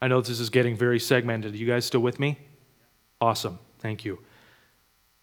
I 0.02 0.08
know 0.08 0.22
this 0.22 0.40
is 0.40 0.50
getting 0.50 0.78
very 0.78 1.02
segmented. 1.02 1.56
Are 1.56 1.58
you 1.58 1.68
guys 1.68 1.84
still 1.84 2.00
with 2.00 2.22
me? 2.22 2.40
Awesome. 3.20 3.60
Thank 3.80 4.06
you. 4.06 4.20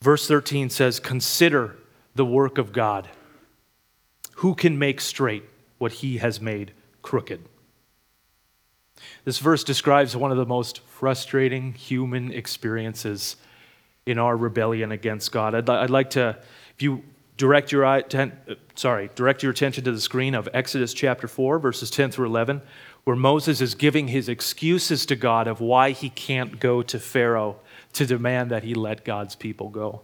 Verse 0.02 0.28
13 0.28 0.68
says, 0.68 1.00
Consider 1.00 1.78
the 2.14 2.26
work 2.26 2.58
of 2.58 2.74
God. 2.74 3.08
Who 4.36 4.54
can 4.54 4.78
make 4.78 5.00
straight 5.00 5.44
what 5.78 5.92
he 5.92 6.18
has 6.18 6.40
made 6.40 6.72
crooked? 7.02 7.48
This 9.24 9.38
verse 9.38 9.64
describes 9.64 10.16
one 10.16 10.30
of 10.30 10.36
the 10.36 10.46
most 10.46 10.80
frustrating 10.80 11.72
human 11.72 12.32
experiences 12.32 13.36
in 14.04 14.18
our 14.18 14.36
rebellion 14.36 14.92
against 14.92 15.32
God. 15.32 15.54
I'd, 15.54 15.68
I'd 15.68 15.90
like 15.90 16.10
to, 16.10 16.38
if 16.74 16.82
you 16.82 17.02
direct 17.36 17.72
your 17.72 17.84
eye, 17.84 18.02
ten, 18.02 18.38
uh, 18.48 18.54
sorry, 18.74 19.10
direct 19.14 19.42
your 19.42 19.52
attention 19.52 19.84
to 19.84 19.92
the 19.92 20.00
screen 20.00 20.34
of 20.34 20.48
Exodus 20.52 20.92
chapter 20.92 21.28
4, 21.28 21.58
verses 21.58 21.90
10 21.90 22.10
through 22.10 22.26
11, 22.26 22.60
where 23.04 23.16
Moses 23.16 23.60
is 23.60 23.74
giving 23.74 24.08
his 24.08 24.28
excuses 24.28 25.06
to 25.06 25.16
God 25.16 25.46
of 25.46 25.60
why 25.60 25.92
he 25.92 26.10
can't 26.10 26.60
go 26.60 26.82
to 26.82 26.98
Pharaoh 26.98 27.56
to 27.94 28.04
demand 28.04 28.50
that 28.50 28.64
he 28.64 28.74
let 28.74 29.04
God's 29.04 29.34
people 29.34 29.70
go. 29.70 30.02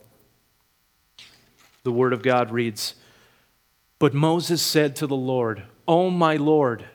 The 1.84 1.92
word 1.92 2.12
of 2.12 2.22
God 2.22 2.50
reads, 2.50 2.94
But 4.02 4.14
Moses 4.14 4.60
said 4.60 4.96
to 4.96 5.06
the 5.06 5.14
Lord, 5.14 5.62
O 5.86 6.10
my 6.10 6.34
Lord, 6.34 6.86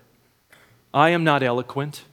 I 0.93 1.11
am 1.11 1.23
not 1.23 1.41
eloquent, 1.41 2.03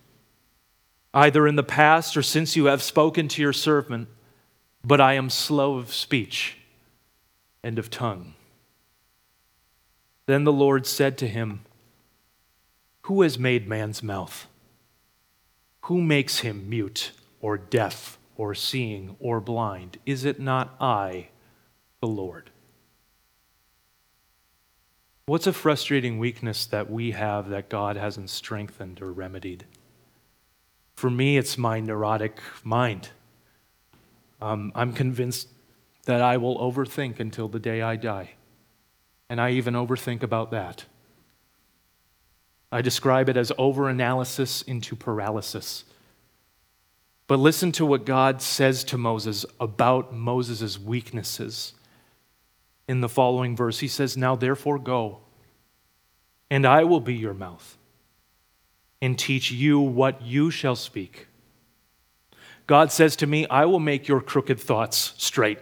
either 1.13 1.49
in 1.49 1.57
the 1.57 1.65
past 1.65 2.17
or 2.17 2.23
since 2.23 2.55
you 2.55 2.67
have 2.67 2.81
spoken 2.81 3.27
to 3.27 3.43
your 3.43 3.53
servant, 3.53 4.07
but 4.85 5.01
I 5.01 5.15
am 5.15 5.31
slow 5.31 5.79
of 5.79 5.93
speech 5.93 6.59
and 7.65 7.77
of 7.77 7.91
tongue. 7.91 8.35
Then 10.27 10.45
the 10.45 10.53
Lord 10.53 10.87
said 10.87 11.19
to 11.19 11.27
him, 11.27 11.63
Who 13.01 13.23
has 13.23 13.37
made 13.37 13.67
man's 13.67 14.01
mouth? 14.01 14.47
Who 15.87 16.01
makes 16.01 16.39
him 16.39 16.71
mute 16.71 17.11
or 17.41 17.59
deaf 17.59 18.17
or 18.37 18.55
seeing 18.55 19.17
or 19.19 19.41
blind? 19.41 19.99
Is 20.07 20.25
it 20.25 20.39
not 20.39 20.77
I, 20.81 21.31
the 22.01 22.07
Lord? 22.07 22.53
What's 25.27 25.47
a 25.47 25.55
frustrating 25.55 26.19
weakness 26.19 26.67
that 26.67 26.91
we 26.91 27.13
have 27.13 27.49
that 27.49 27.71
God 27.71 27.97
hasn't 27.97 28.29
strengthened 28.29 29.01
or 29.01 29.11
remedied? 29.11 29.65
For 30.97 31.09
me, 31.09 31.39
it's 31.39 31.57
my 31.57 31.81
neurotic 31.81 32.39
mind. 32.63 33.09
Um, 34.43 34.71
I'm 34.75 34.93
convinced 34.93 35.49
that 36.05 36.21
I 36.21 36.37
will 36.37 36.59
overthink 36.59 37.21
until 37.21 37.49
the 37.49 37.59
day 37.59 37.81
I 37.81 37.97
die. 37.97 38.33
And 39.31 39.41
I 39.41 39.53
even 39.53 39.73
overthink 39.73 40.23
about 40.23 40.51
that. 40.51 40.85
I 42.71 42.83
describe 42.83 43.31
it 43.31 43.39
as 43.39 43.51
overanalysis 43.53 44.67
into 44.69 44.95
paralysis. 44.95 45.85
But 47.27 47.39
listen 47.39 47.73
to 47.73 47.87
what 47.87 48.05
God 48.05 48.43
says 48.43 48.85
to 48.85 48.99
Moses 48.99 49.47
about 49.59 50.13
Moses' 50.13 50.79
weaknesses. 50.79 51.73
In 52.87 53.01
the 53.01 53.09
following 53.09 53.57
verse, 53.57 53.79
he 53.79 53.89
says, 53.89 54.17
Now 54.17 54.37
therefore 54.37 54.79
go, 54.79 55.21
and 56.51 56.67
I 56.67 56.85
will 56.85 57.01
be 57.01 57.15
your 57.15 57.35
mouth, 57.35 57.79
and 59.01 59.19
teach 59.19 59.51
you 59.51 59.81
what 59.81 60.23
you 60.23 60.51
shall 60.51 60.77
speak. 60.77 61.27
God 62.67 62.93
says 62.93 63.17
to 63.17 63.27
me, 63.27 63.47
I 63.49 63.65
will 63.67 63.81
make 63.81 64.09
your 64.09 64.21
crooked 64.21 64.59
thoughts 64.59 65.15
straight. 65.19 65.59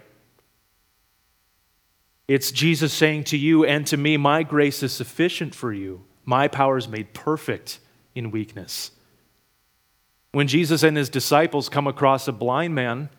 It's 2.28 2.52
Jesus 2.52 2.92
saying 2.92 3.24
to 3.24 3.36
you 3.36 3.64
and 3.64 3.86
to 3.88 3.96
me, 3.96 4.16
My 4.16 4.42
grace 4.42 4.82
is 4.82 4.92
sufficient 4.92 5.54
for 5.54 5.72
you. 5.72 6.04
My 6.24 6.48
power 6.48 6.78
is 6.78 6.88
made 6.88 7.12
perfect 7.12 7.80
in 8.14 8.30
weakness. 8.30 8.92
When 10.30 10.46
Jesus 10.46 10.82
and 10.82 10.96
his 10.96 11.10
disciples 11.10 11.68
come 11.68 11.86
across 11.86 12.26
a 12.28 12.32
blind 12.32 12.74
man, 12.74 13.10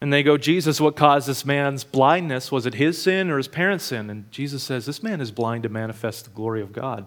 and 0.00 0.12
they 0.12 0.22
go, 0.22 0.38
Jesus, 0.38 0.80
what 0.80 0.96
caused 0.96 1.28
this 1.28 1.44
man's 1.44 1.84
blindness? 1.84 2.50
Was 2.50 2.64
it 2.64 2.74
his 2.74 3.00
sin 3.00 3.30
or 3.30 3.36
his 3.36 3.48
parents' 3.48 3.84
sin? 3.84 4.08
And 4.08 4.30
Jesus 4.30 4.62
says, 4.62 4.86
This 4.86 5.02
man 5.02 5.20
is 5.20 5.30
blind 5.30 5.62
to 5.64 5.68
manifest 5.68 6.24
the 6.24 6.30
glory 6.30 6.62
of 6.62 6.72
God. 6.72 7.06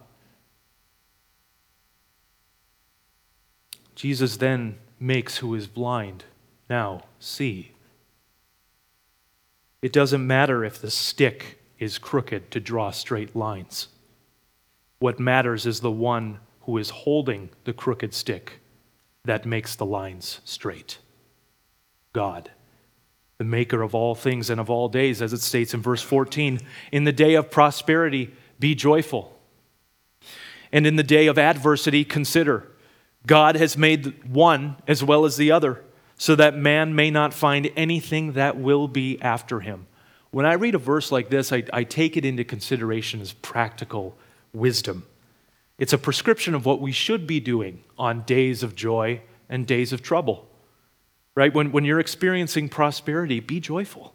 Jesus 3.95 4.37
then 4.37 4.77
makes 4.99 5.37
who 5.37 5.55
is 5.55 5.67
blind 5.67 6.25
now 6.69 7.03
see. 7.19 7.71
It 9.81 9.91
doesn't 9.91 10.25
matter 10.25 10.63
if 10.63 10.79
the 10.79 10.91
stick 10.91 11.59
is 11.79 11.97
crooked 11.97 12.51
to 12.51 12.59
draw 12.59 12.91
straight 12.91 13.35
lines. 13.35 13.89
What 14.99 15.19
matters 15.19 15.65
is 15.65 15.81
the 15.81 15.91
one 15.91 16.39
who 16.61 16.77
is 16.77 16.89
holding 16.89 17.49
the 17.65 17.73
crooked 17.73 18.13
stick 18.13 18.59
that 19.25 19.45
makes 19.45 19.75
the 19.75 19.85
lines 19.85 20.39
straight 20.45 20.99
God, 22.13 22.51
the 23.37 23.43
maker 23.43 23.81
of 23.81 23.95
all 23.95 24.15
things 24.15 24.49
and 24.49 24.59
of 24.59 24.69
all 24.69 24.89
days, 24.89 25.21
as 25.21 25.33
it 25.33 25.41
states 25.41 25.73
in 25.73 25.81
verse 25.81 26.01
14. 26.01 26.59
In 26.91 27.03
the 27.03 27.11
day 27.11 27.35
of 27.35 27.51
prosperity, 27.51 28.31
be 28.59 28.75
joyful. 28.75 29.37
And 30.71 30.87
in 30.87 30.95
the 30.95 31.03
day 31.03 31.27
of 31.27 31.37
adversity, 31.37 32.03
consider 32.03 32.67
God 33.25 33.55
has 33.55 33.77
made 33.77 34.23
one 34.25 34.75
as 34.87 35.03
well 35.03 35.25
as 35.25 35.37
the 35.37 35.51
other, 35.51 35.81
so 36.17 36.35
that 36.35 36.57
man 36.57 36.95
may 36.95 37.09
not 37.09 37.33
find 37.33 37.71
anything 37.75 38.33
that 38.33 38.57
will 38.57 38.87
be 38.87 39.21
after 39.21 39.61
him. 39.61 39.87
When 40.31 40.45
I 40.45 40.53
read 40.53 40.75
a 40.75 40.79
verse 40.79 41.11
like 41.11 41.29
this, 41.29 41.51
I, 41.51 41.63
I 41.71 41.83
take 41.83 42.17
it 42.17 42.25
into 42.25 42.43
consideration 42.43 43.21
as 43.21 43.33
practical 43.33 44.17
wisdom. 44.51 45.05
It's 45.77 45.93
a 45.93 45.97
prescription 45.97 46.55
of 46.55 46.65
what 46.65 46.81
we 46.81 46.91
should 46.91 47.27
be 47.27 47.39
doing 47.39 47.83
on 47.97 48.21
days 48.21 48.63
of 48.63 48.75
joy 48.75 49.21
and 49.49 49.67
days 49.67 49.93
of 49.93 50.01
trouble. 50.01 50.47
Right? 51.35 51.53
When, 51.53 51.71
when 51.71 51.83
you're 51.83 51.99
experiencing 51.99 52.69
prosperity, 52.69 53.39
be 53.39 53.59
joyful. 53.59 54.13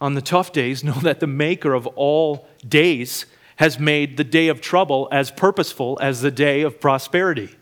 On 0.00 0.14
the 0.14 0.22
tough 0.22 0.52
days, 0.52 0.84
know 0.84 1.00
that 1.00 1.20
the 1.20 1.26
maker 1.26 1.74
of 1.74 1.86
all 1.88 2.48
days 2.66 3.26
has 3.56 3.78
made 3.78 4.16
the 4.16 4.24
day 4.24 4.48
of 4.48 4.60
trouble 4.60 5.08
as 5.12 5.30
purposeful 5.30 5.98
as 6.00 6.20
the 6.20 6.30
day 6.30 6.62
of 6.62 6.80
prosperity. 6.80 7.56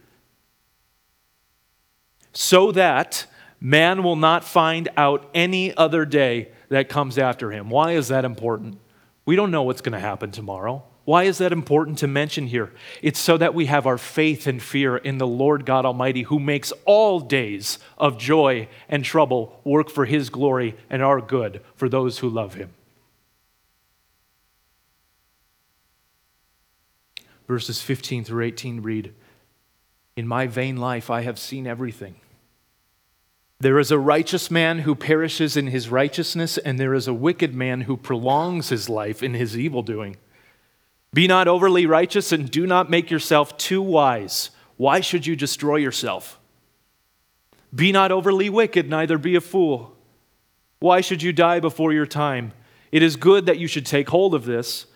So 2.32 2.72
that 2.72 3.26
man 3.60 4.02
will 4.02 4.16
not 4.16 4.42
find 4.42 4.88
out 4.96 5.30
any 5.34 5.76
other 5.76 6.04
day 6.04 6.48
that 6.70 6.88
comes 6.88 7.18
after 7.18 7.52
him. 7.52 7.68
Why 7.68 7.92
is 7.92 8.08
that 8.08 8.24
important? 8.24 8.78
We 9.26 9.36
don't 9.36 9.50
know 9.50 9.62
what's 9.62 9.82
going 9.82 9.92
to 9.92 10.00
happen 10.00 10.30
tomorrow. 10.30 10.82
Why 11.04 11.24
is 11.24 11.38
that 11.38 11.52
important 11.52 11.98
to 11.98 12.06
mention 12.06 12.46
here? 12.46 12.72
It's 13.02 13.18
so 13.18 13.36
that 13.36 13.54
we 13.54 13.66
have 13.66 13.86
our 13.86 13.98
faith 13.98 14.46
and 14.46 14.62
fear 14.62 14.96
in 14.96 15.18
the 15.18 15.26
Lord 15.26 15.66
God 15.66 15.84
Almighty, 15.84 16.22
who 16.22 16.38
makes 16.38 16.72
all 16.84 17.18
days 17.18 17.78
of 17.98 18.18
joy 18.18 18.68
and 18.88 19.04
trouble 19.04 19.60
work 19.64 19.90
for 19.90 20.04
his 20.04 20.30
glory 20.30 20.76
and 20.88 21.02
our 21.02 21.20
good 21.20 21.60
for 21.74 21.88
those 21.88 22.18
who 22.18 22.28
love 22.28 22.54
him. 22.54 22.70
Verses 27.48 27.82
15 27.82 28.22
through 28.22 28.44
18 28.44 28.80
read 28.80 29.12
In 30.14 30.28
my 30.28 30.46
vain 30.46 30.76
life 30.76 31.10
I 31.10 31.22
have 31.22 31.38
seen 31.38 31.66
everything. 31.66 32.14
There 33.58 33.80
is 33.80 33.90
a 33.90 33.98
righteous 33.98 34.50
man 34.50 34.80
who 34.80 34.94
perishes 34.94 35.56
in 35.56 35.66
his 35.66 35.88
righteousness, 35.88 36.58
and 36.58 36.78
there 36.78 36.94
is 36.94 37.08
a 37.08 37.14
wicked 37.14 37.54
man 37.54 37.82
who 37.82 37.96
prolongs 37.96 38.68
his 38.68 38.88
life 38.88 39.22
in 39.22 39.34
his 39.34 39.58
evil 39.58 39.82
doing. 39.82 40.16
Be 41.14 41.26
not 41.26 41.48
overly 41.48 41.86
righteous, 41.86 42.32
and 42.32 42.50
do 42.50 42.66
not 42.66 42.90
make 42.90 43.10
yourself 43.10 43.56
too 43.58 43.82
wise. 43.82 44.50
Why 44.76 45.00
should 45.00 45.26
you 45.26 45.36
destroy 45.36 45.76
yourself? 45.76 46.38
Be 47.74 47.92
not 47.92 48.12
overly 48.12 48.48
wicked, 48.50 48.88
neither 48.88 49.18
be 49.18 49.34
a 49.34 49.40
fool. 49.40 49.96
Why 50.80 51.00
should 51.00 51.22
you 51.22 51.32
die 51.32 51.60
before 51.60 51.92
your 51.92 52.06
time? 52.06 52.52
It 52.90 53.02
is 53.02 53.16
good 53.16 53.46
that 53.46 53.58
you 53.58 53.66
should 53.66 53.86
take 53.86 54.08
hold 54.08 54.34
of 54.34 54.44
this 54.44 54.86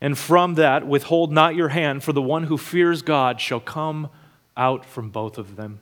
and 0.00 0.18
from 0.18 0.54
that 0.54 0.86
withhold 0.86 1.32
not 1.32 1.54
your 1.54 1.68
hand, 1.68 2.02
for 2.02 2.12
the 2.12 2.20
one 2.20 2.44
who 2.44 2.58
fears 2.58 3.02
God 3.02 3.40
shall 3.40 3.60
come 3.60 4.10
out 4.56 4.84
from 4.84 5.10
both 5.10 5.38
of 5.38 5.54
them. 5.54 5.80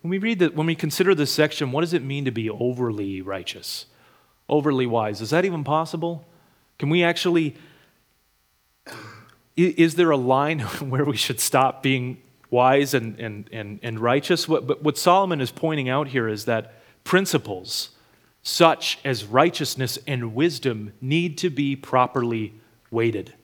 When 0.00 0.10
we 0.10 0.18
read 0.18 0.38
that, 0.38 0.54
when 0.54 0.68
we 0.68 0.76
consider 0.76 1.16
this 1.16 1.32
section, 1.32 1.72
what 1.72 1.80
does 1.80 1.92
it 1.92 2.04
mean 2.04 2.24
to 2.24 2.30
be 2.30 2.48
overly 2.48 3.22
righteous, 3.22 3.86
overly 4.48 4.86
wise? 4.86 5.20
Is 5.20 5.30
that 5.30 5.44
even 5.44 5.64
possible? 5.64 6.24
Can 6.78 6.90
we 6.90 7.02
actually, 7.02 7.56
is 9.56 9.94
there 9.94 10.10
a 10.10 10.16
line 10.16 10.60
where 10.80 11.04
we 11.04 11.16
should 11.16 11.40
stop 11.40 11.82
being 11.82 12.22
wise 12.50 12.94
and, 12.94 13.18
and, 13.18 13.48
and, 13.52 13.80
and 13.82 13.98
righteous? 13.98 14.48
What, 14.48 14.82
what 14.82 14.98
Solomon 14.98 15.40
is 15.40 15.50
pointing 15.50 15.88
out 15.88 16.08
here 16.08 16.28
is 16.28 16.44
that 16.44 16.74
principles, 17.04 17.90
such 18.42 18.98
as 19.04 19.24
righteousness 19.24 19.98
and 20.06 20.34
wisdom 20.34 20.92
need 21.00 21.38
to 21.38 21.50
be 21.50 21.76
properly 21.76 22.54
weighted. 22.90 23.34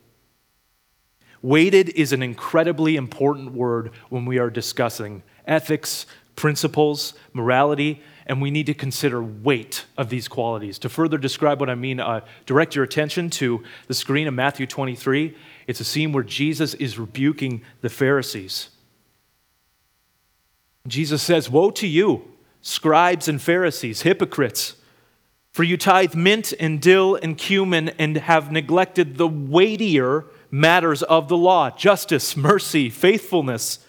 Weighted 1.40 1.88
is 1.90 2.12
an 2.12 2.22
incredibly 2.22 2.94
important 2.94 3.52
word 3.52 3.90
when 4.10 4.24
we 4.24 4.38
are 4.38 4.48
discussing 4.48 5.24
ethics, 5.44 6.06
principles, 6.36 7.14
morality, 7.32 8.00
and 8.26 8.40
we 8.40 8.50
need 8.50 8.66
to 8.66 8.74
consider 8.74 9.22
weight 9.22 9.84
of 9.96 10.08
these 10.08 10.28
qualities. 10.28 10.78
To 10.80 10.88
further 10.88 11.18
describe 11.18 11.60
what 11.60 11.70
I 11.70 11.74
mean, 11.74 12.00
uh, 12.00 12.20
direct 12.46 12.74
your 12.74 12.84
attention 12.84 13.30
to 13.30 13.62
the 13.88 13.94
screen 13.94 14.28
of 14.28 14.34
Matthew 14.34 14.66
23. 14.66 15.36
It's 15.66 15.80
a 15.80 15.84
scene 15.84 16.12
where 16.12 16.22
Jesus 16.24 16.74
is 16.74 16.98
rebuking 16.98 17.62
the 17.80 17.88
Pharisees. 17.88 18.68
Jesus 20.86 21.22
says, 21.22 21.48
Woe 21.48 21.70
to 21.72 21.86
you, 21.86 22.22
scribes 22.60 23.28
and 23.28 23.40
Pharisees, 23.40 24.02
hypocrites! 24.02 24.76
For 25.52 25.64
you 25.64 25.76
tithe 25.76 26.14
mint 26.14 26.54
and 26.58 26.80
dill 26.80 27.16
and 27.16 27.36
cumin 27.36 27.90
and 27.90 28.16
have 28.16 28.50
neglected 28.50 29.18
the 29.18 29.28
weightier 29.28 30.24
matters 30.50 31.02
of 31.02 31.28
the 31.28 31.36
law 31.36 31.70
justice, 31.70 32.36
mercy, 32.36 32.88
faithfulness. 32.88 33.80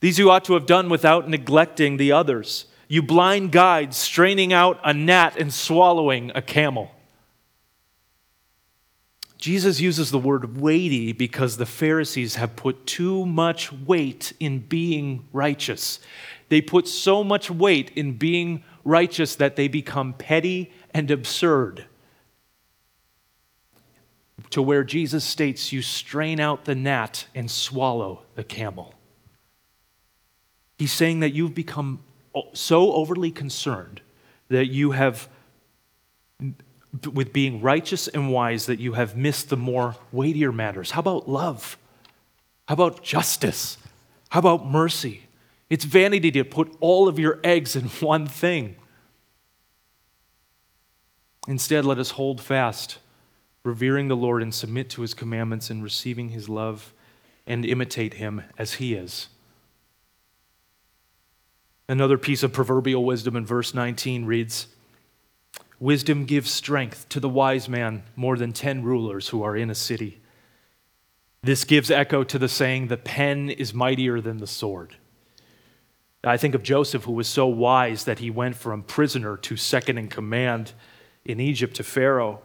These 0.00 0.18
you 0.18 0.30
ought 0.30 0.44
to 0.44 0.54
have 0.54 0.64
done 0.64 0.88
without 0.88 1.28
neglecting 1.28 1.96
the 1.96 2.12
others. 2.12 2.66
You 2.88 3.02
blind 3.02 3.52
guides, 3.52 3.98
straining 3.98 4.52
out 4.52 4.80
a 4.82 4.94
gnat 4.94 5.36
and 5.36 5.52
swallowing 5.52 6.32
a 6.34 6.40
camel. 6.40 6.90
Jesus 9.36 9.78
uses 9.78 10.10
the 10.10 10.18
word 10.18 10.58
weighty 10.58 11.12
because 11.12 11.58
the 11.58 11.66
Pharisees 11.66 12.34
have 12.36 12.56
put 12.56 12.86
too 12.86 13.24
much 13.24 13.72
weight 13.72 14.32
in 14.40 14.58
being 14.58 15.28
righteous. 15.32 16.00
They 16.48 16.60
put 16.60 16.88
so 16.88 17.22
much 17.22 17.50
weight 17.50 17.92
in 17.94 18.14
being 18.14 18.64
righteous 18.84 19.36
that 19.36 19.54
they 19.54 19.68
become 19.68 20.14
petty 20.14 20.72
and 20.92 21.10
absurd. 21.10 21.84
To 24.50 24.62
where 24.62 24.82
Jesus 24.82 25.24
states, 25.24 25.72
You 25.72 25.82
strain 25.82 26.40
out 26.40 26.64
the 26.64 26.74
gnat 26.74 27.26
and 27.34 27.50
swallow 27.50 28.22
the 28.34 28.44
camel. 28.44 28.94
He's 30.78 30.92
saying 30.92 31.20
that 31.20 31.34
you've 31.34 31.54
become 31.54 32.00
so 32.52 32.92
overly 32.92 33.30
concerned 33.30 34.00
that 34.48 34.66
you 34.66 34.92
have, 34.92 35.28
with 37.12 37.32
being 37.32 37.60
righteous 37.60 38.08
and 38.08 38.32
wise, 38.32 38.66
that 38.66 38.80
you 38.80 38.94
have 38.94 39.16
missed 39.16 39.50
the 39.50 39.56
more 39.56 39.96
weightier 40.12 40.52
matters. 40.52 40.92
How 40.92 41.00
about 41.00 41.28
love? 41.28 41.76
How 42.66 42.74
about 42.74 43.02
justice? 43.02 43.78
How 44.30 44.40
about 44.40 44.66
mercy? 44.66 45.22
It's 45.70 45.84
vanity 45.84 46.30
to 46.32 46.44
put 46.44 46.76
all 46.80 47.08
of 47.08 47.18
your 47.18 47.40
eggs 47.44 47.76
in 47.76 47.84
one 48.00 48.26
thing. 48.26 48.76
Instead, 51.46 51.84
let 51.84 51.98
us 51.98 52.10
hold 52.12 52.40
fast, 52.40 52.98
revering 53.64 54.08
the 54.08 54.16
Lord 54.16 54.42
and 54.42 54.54
submit 54.54 54.90
to 54.90 55.02
his 55.02 55.14
commandments 55.14 55.70
and 55.70 55.82
receiving 55.82 56.28
his 56.28 56.48
love 56.48 56.92
and 57.46 57.64
imitate 57.64 58.14
him 58.14 58.42
as 58.58 58.74
he 58.74 58.92
is. 58.92 59.28
Another 61.88 62.18
piece 62.18 62.42
of 62.42 62.52
proverbial 62.52 63.04
wisdom 63.04 63.34
in 63.34 63.46
verse 63.46 63.72
19 63.72 64.26
reads 64.26 64.66
Wisdom 65.80 66.24
gives 66.24 66.50
strength 66.50 67.08
to 67.08 67.20
the 67.20 67.28
wise 67.28 67.68
man 67.68 68.02
more 68.16 68.36
than 68.36 68.52
10 68.52 68.82
rulers 68.82 69.28
who 69.28 69.42
are 69.42 69.56
in 69.56 69.70
a 69.70 69.74
city. 69.74 70.20
This 71.42 71.64
gives 71.64 71.90
echo 71.90 72.24
to 72.24 72.38
the 72.38 72.48
saying, 72.48 72.88
The 72.88 72.96
pen 72.96 73.48
is 73.48 73.72
mightier 73.72 74.20
than 74.20 74.38
the 74.38 74.46
sword. 74.46 74.96
I 76.24 76.36
think 76.36 76.54
of 76.54 76.64
Joseph, 76.64 77.04
who 77.04 77.12
was 77.12 77.28
so 77.28 77.46
wise 77.46 78.04
that 78.04 78.18
he 78.18 78.28
went 78.28 78.56
from 78.56 78.82
prisoner 78.82 79.36
to 79.38 79.56
second 79.56 79.98
in 79.98 80.08
command 80.08 80.72
in 81.24 81.38
Egypt 81.38 81.76
to 81.76 81.84
Pharaoh. 81.84 82.42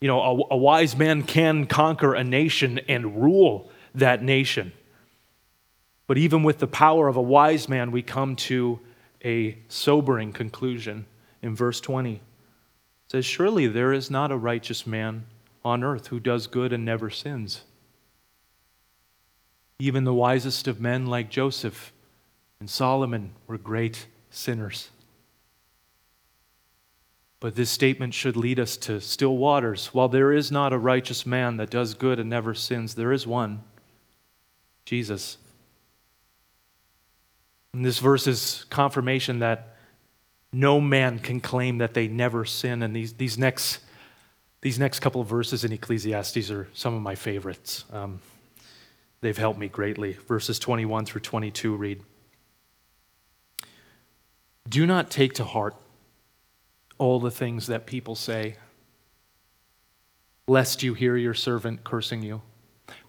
You 0.00 0.08
know, 0.08 0.20
a, 0.20 0.54
a 0.54 0.56
wise 0.56 0.96
man 0.96 1.24
can 1.24 1.66
conquer 1.66 2.14
a 2.14 2.22
nation 2.22 2.78
and 2.88 3.20
rule 3.20 3.70
that 3.94 4.22
nation. 4.22 4.72
But 6.06 6.18
even 6.18 6.42
with 6.42 6.58
the 6.58 6.66
power 6.66 7.08
of 7.08 7.16
a 7.16 7.22
wise 7.22 7.68
man, 7.68 7.90
we 7.90 8.02
come 8.02 8.36
to 8.36 8.80
a 9.24 9.58
sobering 9.68 10.32
conclusion 10.32 11.06
in 11.42 11.54
verse 11.54 11.80
20. 11.80 12.14
It 12.14 12.20
says, 13.08 13.24
Surely 13.24 13.66
there 13.66 13.92
is 13.92 14.10
not 14.10 14.30
a 14.30 14.36
righteous 14.36 14.86
man 14.86 15.24
on 15.64 15.82
earth 15.82 16.08
who 16.08 16.20
does 16.20 16.46
good 16.46 16.72
and 16.72 16.84
never 16.84 17.08
sins. 17.08 17.62
Even 19.78 20.04
the 20.04 20.14
wisest 20.14 20.68
of 20.68 20.80
men, 20.80 21.06
like 21.06 21.30
Joseph 21.30 21.92
and 22.60 22.68
Solomon, 22.68 23.32
were 23.46 23.58
great 23.58 24.06
sinners. 24.30 24.90
But 27.40 27.56
this 27.56 27.70
statement 27.70 28.14
should 28.14 28.36
lead 28.36 28.58
us 28.58 28.76
to 28.78 29.00
still 29.00 29.36
waters. 29.36 29.88
While 29.88 30.08
there 30.08 30.32
is 30.32 30.50
not 30.50 30.72
a 30.72 30.78
righteous 30.78 31.26
man 31.26 31.56
that 31.58 31.70
does 31.70 31.94
good 31.94 32.18
and 32.18 32.30
never 32.30 32.54
sins, 32.54 32.94
there 32.94 33.12
is 33.12 33.26
one 33.26 33.62
Jesus. 34.86 35.38
And 37.74 37.84
this 37.84 37.98
verse 37.98 38.28
is 38.28 38.64
confirmation 38.70 39.40
that 39.40 39.76
no 40.52 40.80
man 40.80 41.18
can 41.18 41.40
claim 41.40 41.78
that 41.78 41.92
they 41.92 42.06
never 42.06 42.44
sin. 42.44 42.84
And 42.84 42.94
these, 42.94 43.14
these, 43.14 43.36
next, 43.36 43.80
these 44.60 44.78
next 44.78 45.00
couple 45.00 45.20
of 45.20 45.26
verses 45.26 45.64
in 45.64 45.72
Ecclesiastes 45.72 46.52
are 46.52 46.68
some 46.72 46.94
of 46.94 47.02
my 47.02 47.16
favorites. 47.16 47.84
Um, 47.92 48.20
they've 49.22 49.36
helped 49.36 49.58
me 49.58 49.66
greatly. 49.66 50.12
Verses 50.12 50.60
21 50.60 51.04
through 51.04 51.22
22 51.22 51.74
read 51.74 52.00
Do 54.68 54.86
not 54.86 55.10
take 55.10 55.34
to 55.34 55.44
heart 55.44 55.74
all 56.96 57.18
the 57.18 57.32
things 57.32 57.66
that 57.66 57.86
people 57.86 58.14
say, 58.14 58.54
lest 60.46 60.84
you 60.84 60.94
hear 60.94 61.16
your 61.16 61.34
servant 61.34 61.82
cursing 61.82 62.22
you. 62.22 62.40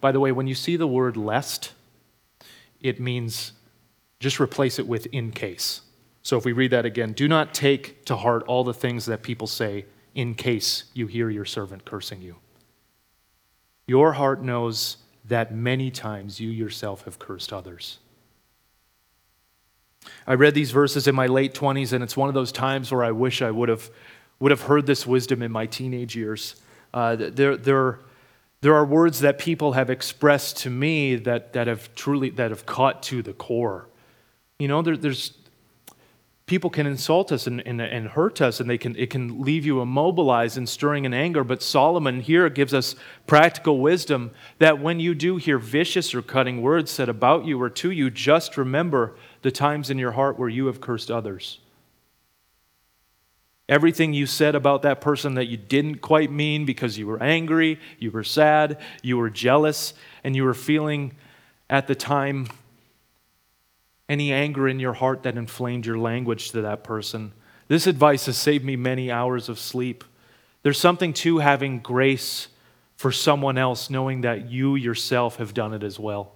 By 0.00 0.10
the 0.10 0.18
way, 0.18 0.32
when 0.32 0.48
you 0.48 0.56
see 0.56 0.74
the 0.74 0.88
word 0.88 1.16
lest, 1.16 1.72
it 2.80 2.98
means 2.98 3.52
just 4.20 4.40
replace 4.40 4.78
it 4.78 4.86
with 4.86 5.06
in 5.06 5.30
case. 5.30 5.82
So 6.22 6.36
if 6.36 6.44
we 6.44 6.52
read 6.52 6.72
that 6.72 6.84
again, 6.84 7.12
do 7.12 7.28
not 7.28 7.54
take 7.54 8.04
to 8.06 8.16
heart 8.16 8.42
all 8.48 8.64
the 8.64 8.74
things 8.74 9.06
that 9.06 9.22
people 9.22 9.46
say 9.46 9.86
in 10.14 10.34
case 10.34 10.84
you 10.94 11.06
hear 11.06 11.30
your 11.30 11.44
servant 11.44 11.84
cursing 11.84 12.22
you. 12.22 12.36
Your 13.86 14.14
heart 14.14 14.42
knows 14.42 14.96
that 15.24 15.54
many 15.54 15.90
times 15.90 16.40
you 16.40 16.50
yourself 16.50 17.04
have 17.04 17.18
cursed 17.18 17.52
others. 17.52 17.98
I 20.26 20.34
read 20.34 20.54
these 20.54 20.70
verses 20.70 21.06
in 21.06 21.14
my 21.14 21.26
late 21.26 21.54
20s, 21.54 21.92
and 21.92 22.02
it's 22.02 22.16
one 22.16 22.28
of 22.28 22.34
those 22.34 22.52
times 22.52 22.90
where 22.90 23.04
I 23.04 23.10
wish 23.10 23.42
I 23.42 23.50
would 23.50 23.68
have, 23.68 23.90
would 24.40 24.50
have 24.50 24.62
heard 24.62 24.86
this 24.86 25.06
wisdom 25.06 25.42
in 25.42 25.52
my 25.52 25.66
teenage 25.66 26.16
years. 26.16 26.56
Uh, 26.94 27.16
there, 27.16 27.56
there, 27.56 28.00
there 28.60 28.74
are 28.74 28.84
words 28.84 29.20
that 29.20 29.38
people 29.38 29.72
have 29.72 29.90
expressed 29.90 30.58
to 30.58 30.70
me 30.70 31.16
that, 31.16 31.52
that 31.52 31.66
have 31.66 31.94
truly 31.94 32.30
that 32.30 32.50
have 32.50 32.66
caught 32.66 33.02
to 33.04 33.22
the 33.22 33.32
core. 33.32 33.88
You 34.58 34.68
know, 34.68 34.82
there, 34.82 34.96
there's 34.96 35.32
people 36.46 36.70
can 36.70 36.86
insult 36.86 37.32
us 37.32 37.46
and, 37.46 37.60
and, 37.66 37.80
and, 37.80 38.08
hurt 38.08 38.40
us, 38.40 38.60
and 38.60 38.70
they 38.70 38.78
can, 38.78 38.94
it 38.96 39.10
can 39.10 39.42
leave 39.42 39.66
you 39.66 39.80
immobilized 39.80 40.56
and 40.56 40.68
stirring 40.68 41.04
in 41.04 41.12
anger. 41.12 41.42
But 41.42 41.62
Solomon 41.62 42.20
here 42.20 42.48
gives 42.48 42.72
us 42.72 42.94
practical 43.26 43.80
wisdom 43.80 44.30
that 44.58 44.78
when 44.78 45.00
you 45.00 45.14
do 45.14 45.36
hear 45.36 45.58
vicious 45.58 46.14
or 46.14 46.22
cutting 46.22 46.62
words 46.62 46.90
said 46.90 47.08
about 47.08 47.44
you 47.44 47.60
or 47.60 47.68
to 47.70 47.90
you, 47.90 48.10
just 48.10 48.56
remember 48.56 49.16
the 49.42 49.50
times 49.50 49.90
in 49.90 49.98
your 49.98 50.12
heart 50.12 50.38
where 50.38 50.48
you 50.48 50.66
have 50.66 50.80
cursed 50.80 51.10
others. 51.10 51.58
Everything 53.68 54.14
you 54.14 54.26
said 54.26 54.54
about 54.54 54.82
that 54.82 55.00
person 55.00 55.34
that 55.34 55.46
you 55.46 55.56
didn't 55.56 55.96
quite 55.96 56.30
mean 56.30 56.64
because 56.64 56.96
you 56.96 57.08
were 57.08 57.20
angry, 57.20 57.80
you 57.98 58.12
were 58.12 58.22
sad, 58.22 58.78
you 59.02 59.18
were 59.18 59.28
jealous, 59.28 59.92
and 60.22 60.36
you 60.36 60.44
were 60.44 60.54
feeling 60.54 61.12
at 61.68 61.88
the 61.88 61.96
time 61.96 62.46
any 64.08 64.32
anger 64.32 64.68
in 64.68 64.78
your 64.78 64.92
heart 64.92 65.22
that 65.24 65.36
inflamed 65.36 65.86
your 65.86 65.98
language 65.98 66.50
to 66.52 66.62
that 66.62 66.84
person. 66.84 67.32
This 67.68 67.86
advice 67.86 68.26
has 68.26 68.36
saved 68.36 68.64
me 68.64 68.76
many 68.76 69.10
hours 69.10 69.48
of 69.48 69.58
sleep. 69.58 70.04
There's 70.62 70.78
something 70.78 71.12
to 71.14 71.38
having 71.38 71.80
grace 71.80 72.48
for 72.96 73.12
someone 73.12 73.58
else, 73.58 73.90
knowing 73.90 74.22
that 74.22 74.48
you 74.48 74.76
yourself 74.76 75.36
have 75.36 75.52
done 75.52 75.74
it 75.74 75.82
as 75.82 75.98
well. 75.98 76.32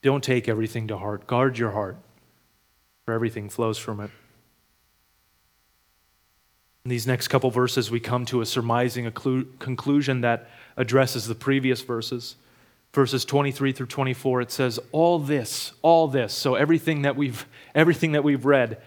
Don't 0.00 0.22
take 0.22 0.48
everything 0.48 0.88
to 0.88 0.96
heart. 0.96 1.26
Guard 1.26 1.58
your 1.58 1.72
heart, 1.72 1.96
for 3.04 3.12
everything 3.12 3.48
flows 3.48 3.76
from 3.76 4.00
it. 4.00 4.10
In 6.84 6.90
these 6.90 7.06
next 7.06 7.28
couple 7.28 7.50
verses, 7.50 7.90
we 7.90 8.00
come 8.00 8.24
to 8.26 8.40
a 8.40 8.46
surmising 8.46 9.10
conclusion 9.10 10.20
that 10.22 10.48
addresses 10.76 11.26
the 11.26 11.34
previous 11.34 11.82
verses. 11.82 12.36
Verses 12.92 13.24
23 13.24 13.72
through 13.72 13.86
24, 13.86 14.40
it 14.40 14.50
says, 14.50 14.80
All 14.92 15.18
this, 15.18 15.72
all 15.82 16.08
this. 16.08 16.32
So 16.32 16.54
everything 16.54 17.02
that 17.02 17.16
we've 17.16 17.46
everything 17.74 18.12
that 18.12 18.24
we've 18.24 18.44
read, 18.44 18.80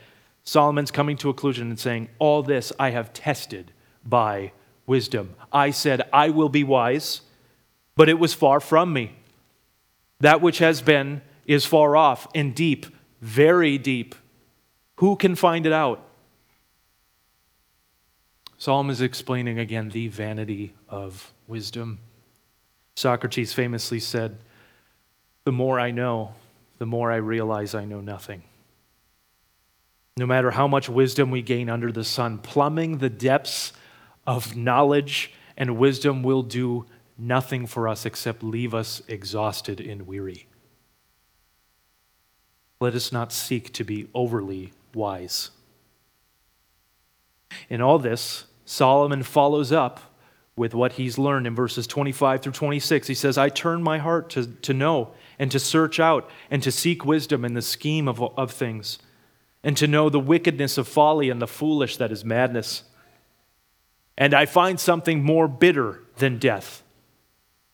Solomon's 0.44 0.92
coming 0.92 1.18
to 1.18 1.30
a 1.30 1.34
conclusion 1.34 1.70
and 1.70 1.80
saying, 1.80 2.10
All 2.20 2.44
this 2.44 2.74
I 2.80 2.90
have 2.92 3.14
tested 3.14 3.72
by 4.04 4.52
wisdom. 4.86 5.36
I 5.52 5.72
said, 5.72 6.10
I 6.12 6.30
will 6.30 6.50
be 6.50 6.64
wise, 6.64 7.22
but 7.96 8.10
it 8.10 8.20
was 8.20 8.34
far 8.34 8.60
from 8.60 8.92
me. 8.92 9.16
That 10.20 10.42
which 10.42 10.58
has 10.58 10.82
been 10.82 11.22
is 11.46 11.66
far 11.66 11.96
off 11.96 12.28
and 12.34 12.56
deep, 12.56 12.86
very 13.22 13.78
deep. 13.78 14.16
Who 14.96 15.16
can 15.16 15.36
find 15.36 15.66
it 15.66 15.74
out? 15.74 16.08
Solomon 18.58 18.92
is 18.92 19.02
explaining 19.02 19.58
again 19.58 19.90
the 19.90 20.08
vanity 20.08 20.74
of 20.88 21.34
wisdom. 21.48 22.00
Socrates 22.96 23.54
famously 23.54 24.00
said, 24.00 24.38
The 25.44 25.52
more 25.52 25.80
I 25.80 25.92
know, 25.92 26.34
the 26.78 26.86
more 26.86 27.12
I 27.12 27.18
realize 27.18 27.74
I 27.74 27.86
know 27.86 28.02
nothing. 28.02 28.44
No 30.18 30.26
matter 30.26 30.52
how 30.52 30.68
much 30.68 30.90
wisdom 30.90 31.32
we 31.32 31.42
gain 31.42 31.70
under 31.70 31.92
the 31.92 32.04
sun, 32.04 32.38
plumbing 32.38 32.98
the 32.98 33.10
depths 33.10 33.74
of 34.28 34.56
knowledge 34.56 35.34
and 35.58 35.78
wisdom 35.78 36.22
will 36.24 36.44
do 36.44 36.86
nothing 37.18 37.66
for 37.68 37.88
us 37.88 38.06
except 38.06 38.44
leave 38.44 38.74
us 38.74 39.02
exhausted 39.08 39.80
and 39.80 40.08
weary. 40.08 40.48
Let 42.80 42.96
us 42.96 43.12
not 43.12 43.32
seek 43.32 43.72
to 43.74 43.84
be 43.84 44.08
overly 44.14 44.74
wise. 44.94 45.52
In 47.70 47.82
all 47.82 48.00
this, 48.00 48.46
Solomon 48.66 49.24
follows 49.24 49.72
up 49.72 50.11
with 50.62 50.76
what 50.76 50.92
he's 50.94 51.18
learned 51.18 51.48
in 51.48 51.56
verses 51.56 51.88
25 51.88 52.44
through 52.44 52.52
26. 52.52 53.08
He 53.08 53.16
says, 53.16 53.36
I 53.36 53.50
turn 53.50 53.82
my 53.82 53.98
heart 53.98 54.30
to, 54.30 54.46
to 54.46 54.76
know 54.76 55.10
and 55.40 55.50
to 55.50 55.58
search 55.58 56.00
out 56.00 56.30
and 56.52 56.62
to 56.62 56.72
seek 56.72 57.04
wisdom 57.04 57.44
in 57.44 57.56
the 57.56 57.64
scheme 57.64 58.08
of, 58.08 58.22
of 58.22 58.52
things, 58.52 59.00
and 59.64 59.76
to 59.76 59.88
know 59.88 60.08
the 60.08 60.20
wickedness 60.20 60.78
of 60.78 60.88
folly 60.88 61.32
and 61.32 61.42
the 61.42 61.48
foolish 61.48 61.98
that 61.98 62.12
is 62.12 62.24
madness. 62.24 62.84
And 64.16 64.36
I 64.36 64.46
find 64.46 64.80
something 64.80 65.24
more 65.24 65.48
bitter 65.48 66.04
than 66.18 66.38
death 66.38 66.84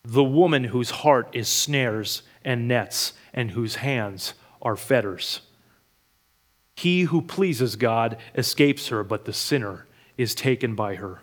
the 0.02 0.24
woman 0.24 0.64
whose 0.64 0.88
heart 0.88 1.28
is 1.34 1.46
snares 1.46 2.22
and 2.42 2.66
nets, 2.66 3.12
and 3.34 3.50
whose 3.50 3.74
hands 3.74 4.32
are 4.62 4.76
fetters. 4.76 5.42
He 6.74 7.02
who 7.02 7.20
pleases 7.20 7.76
God 7.76 8.16
escapes 8.34 8.88
her, 8.88 9.04
but 9.04 9.26
the 9.26 9.34
sinner 9.34 9.86
is 10.16 10.34
taken 10.34 10.74
by 10.74 10.94
her. 10.94 11.20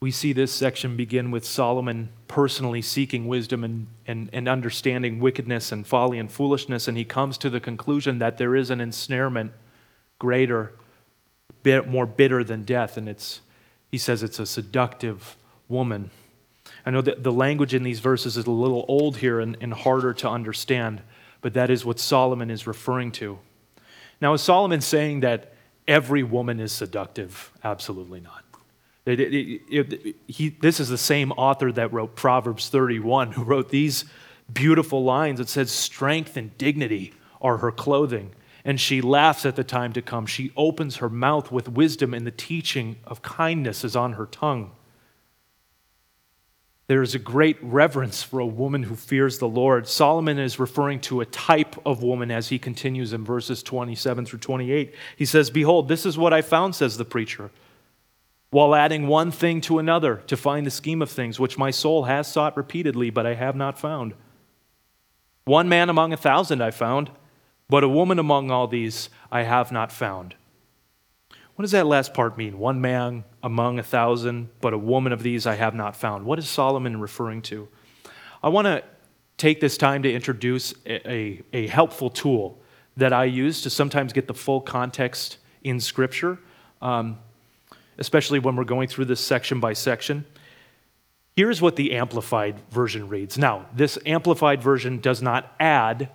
We 0.00 0.12
see 0.12 0.32
this 0.32 0.52
section 0.52 0.96
begin 0.96 1.32
with 1.32 1.44
Solomon 1.44 2.10
personally 2.28 2.82
seeking 2.82 3.26
wisdom 3.26 3.64
and, 3.64 3.88
and, 4.06 4.30
and 4.32 4.48
understanding 4.48 5.18
wickedness 5.18 5.72
and 5.72 5.84
folly 5.84 6.20
and 6.20 6.30
foolishness, 6.30 6.86
and 6.86 6.96
he 6.96 7.04
comes 7.04 7.36
to 7.38 7.50
the 7.50 7.58
conclusion 7.58 8.20
that 8.20 8.38
there 8.38 8.54
is 8.54 8.70
an 8.70 8.80
ensnarement 8.80 9.52
greater, 10.20 10.72
bit 11.64 11.88
more 11.88 12.06
bitter 12.06 12.44
than 12.44 12.62
death, 12.62 12.96
and 12.96 13.08
it's, 13.08 13.40
he 13.90 13.98
says 13.98 14.22
it's 14.22 14.38
a 14.38 14.46
seductive 14.46 15.36
woman. 15.68 16.10
I 16.86 16.90
know 16.90 17.02
that 17.02 17.24
the 17.24 17.32
language 17.32 17.74
in 17.74 17.82
these 17.82 17.98
verses 17.98 18.36
is 18.36 18.46
a 18.46 18.52
little 18.52 18.84
old 18.86 19.16
here 19.16 19.40
and, 19.40 19.56
and 19.60 19.74
harder 19.74 20.14
to 20.14 20.28
understand, 20.28 21.02
but 21.40 21.54
that 21.54 21.70
is 21.70 21.84
what 21.84 21.98
Solomon 21.98 22.50
is 22.50 22.68
referring 22.68 23.10
to. 23.12 23.38
Now, 24.20 24.32
is 24.34 24.42
Solomon 24.42 24.80
saying 24.80 25.20
that 25.20 25.54
every 25.88 26.22
woman 26.22 26.60
is 26.60 26.72
seductive? 26.72 27.50
Absolutely 27.64 28.20
not. 28.20 28.44
It, 29.08 29.20
it, 29.20 29.62
it, 29.70 30.16
he, 30.26 30.50
this 30.50 30.80
is 30.80 30.90
the 30.90 30.98
same 30.98 31.32
author 31.32 31.72
that 31.72 31.92
wrote 31.92 32.14
Proverbs 32.14 32.68
31, 32.68 33.32
who 33.32 33.42
wrote 33.42 33.70
these 33.70 34.04
beautiful 34.52 35.02
lines. 35.02 35.40
It 35.40 35.48
says, 35.48 35.70
Strength 35.70 36.36
and 36.36 36.56
dignity 36.58 37.14
are 37.40 37.56
her 37.58 37.72
clothing, 37.72 38.32
and 38.66 38.78
she 38.78 39.00
laughs 39.00 39.46
at 39.46 39.56
the 39.56 39.64
time 39.64 39.94
to 39.94 40.02
come. 40.02 40.26
She 40.26 40.52
opens 40.58 40.96
her 40.96 41.08
mouth 41.08 41.50
with 41.50 41.70
wisdom, 41.70 42.12
and 42.12 42.26
the 42.26 42.30
teaching 42.30 42.96
of 43.04 43.22
kindness 43.22 43.82
is 43.82 43.96
on 43.96 44.12
her 44.14 44.26
tongue. 44.26 44.72
There 46.86 47.02
is 47.02 47.14
a 47.14 47.18
great 47.18 47.56
reverence 47.62 48.22
for 48.22 48.40
a 48.40 48.46
woman 48.46 48.82
who 48.82 48.94
fears 48.94 49.38
the 49.38 49.48
Lord. 49.48 49.88
Solomon 49.88 50.38
is 50.38 50.58
referring 50.58 51.00
to 51.00 51.22
a 51.22 51.26
type 51.26 51.76
of 51.86 52.02
woman 52.02 52.30
as 52.30 52.48
he 52.48 52.58
continues 52.58 53.14
in 53.14 53.24
verses 53.24 53.62
27 53.62 54.26
through 54.26 54.38
28. 54.38 54.94
He 55.16 55.24
says, 55.24 55.50
Behold, 55.50 55.88
this 55.88 56.04
is 56.04 56.18
what 56.18 56.34
I 56.34 56.42
found, 56.42 56.74
says 56.74 56.98
the 56.98 57.04
preacher 57.06 57.50
while 58.50 58.74
adding 58.74 59.06
one 59.06 59.30
thing 59.30 59.60
to 59.60 59.78
another 59.78 60.16
to 60.26 60.36
find 60.36 60.66
the 60.66 60.70
scheme 60.70 61.02
of 61.02 61.10
things, 61.10 61.38
which 61.38 61.58
my 61.58 61.70
soul 61.70 62.04
has 62.04 62.26
sought 62.26 62.56
repeatedly, 62.56 63.10
but 63.10 63.26
I 63.26 63.34
have 63.34 63.56
not 63.56 63.78
found. 63.78 64.14
One 65.44 65.68
man 65.68 65.88
among 65.88 66.12
a 66.12 66.16
thousand 66.16 66.62
I 66.62 66.70
found, 66.70 67.10
but 67.68 67.84
a 67.84 67.88
woman 67.88 68.18
among 68.18 68.50
all 68.50 68.66
these 68.66 69.10
I 69.30 69.42
have 69.42 69.70
not 69.70 69.92
found. 69.92 70.34
What 71.54 71.62
does 71.62 71.72
that 71.72 71.86
last 71.86 72.14
part 72.14 72.38
mean? 72.38 72.58
One 72.58 72.80
man 72.80 73.24
among 73.42 73.78
a 73.78 73.82
thousand, 73.82 74.48
but 74.60 74.72
a 74.72 74.78
woman 74.78 75.12
of 75.12 75.22
these 75.22 75.46
I 75.46 75.56
have 75.56 75.74
not 75.74 75.96
found. 75.96 76.24
What 76.24 76.38
is 76.38 76.48
Solomon 76.48 77.00
referring 77.00 77.42
to? 77.42 77.68
I 78.42 78.48
want 78.48 78.66
to 78.66 78.84
take 79.36 79.60
this 79.60 79.76
time 79.76 80.02
to 80.04 80.12
introduce 80.12 80.72
a, 80.86 81.10
a, 81.10 81.42
a 81.52 81.66
helpful 81.66 82.10
tool 82.10 82.60
that 82.96 83.12
I 83.12 83.24
use 83.24 83.62
to 83.62 83.70
sometimes 83.70 84.12
get 84.12 84.28
the 84.28 84.34
full 84.34 84.60
context 84.60 85.38
in 85.62 85.80
Scripture. 85.80 86.38
Um, 86.80 87.18
especially 87.98 88.38
when 88.38 88.56
we're 88.56 88.64
going 88.64 88.88
through 88.88 89.06
this 89.06 89.20
section 89.20 89.60
by 89.60 89.72
section. 89.72 90.24
Here's 91.36 91.62
what 91.62 91.76
the 91.76 91.92
Amplified 91.92 92.58
Version 92.70 93.08
reads. 93.08 93.38
Now, 93.38 93.66
this 93.74 93.98
Amplified 94.06 94.62
Version 94.62 95.00
does 95.00 95.22
not 95.22 95.54
add 95.60 96.10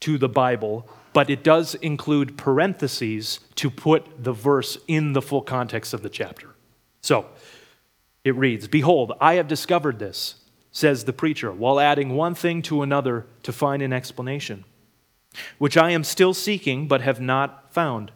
to 0.00 0.18
the 0.18 0.28
Bible, 0.28 0.88
but 1.12 1.30
it 1.30 1.42
does 1.42 1.74
include 1.76 2.36
parentheses 2.36 3.40
to 3.56 3.70
put 3.70 4.22
the 4.22 4.32
verse 4.32 4.78
in 4.86 5.12
the 5.12 5.22
full 5.22 5.42
context 5.42 5.94
of 5.94 6.02
the 6.02 6.10
chapter. 6.10 6.50
So, 7.00 7.26
it 8.24 8.34
reads 8.36 8.68
Behold, 8.68 9.12
I 9.20 9.34
have 9.34 9.48
discovered 9.48 9.98
this, 9.98 10.36
says 10.70 11.04
the 11.04 11.12
preacher, 11.12 11.50
while 11.50 11.80
adding 11.80 12.14
one 12.14 12.34
thing 12.34 12.62
to 12.62 12.82
another 12.82 13.26
to 13.44 13.52
find 13.52 13.82
an 13.82 13.92
explanation, 13.92 14.64
which 15.56 15.76
I 15.76 15.90
am 15.90 16.04
still 16.04 16.34
seeking 16.34 16.88
but 16.88 17.00
have 17.00 17.20
not 17.20 17.72
found. 17.72 18.12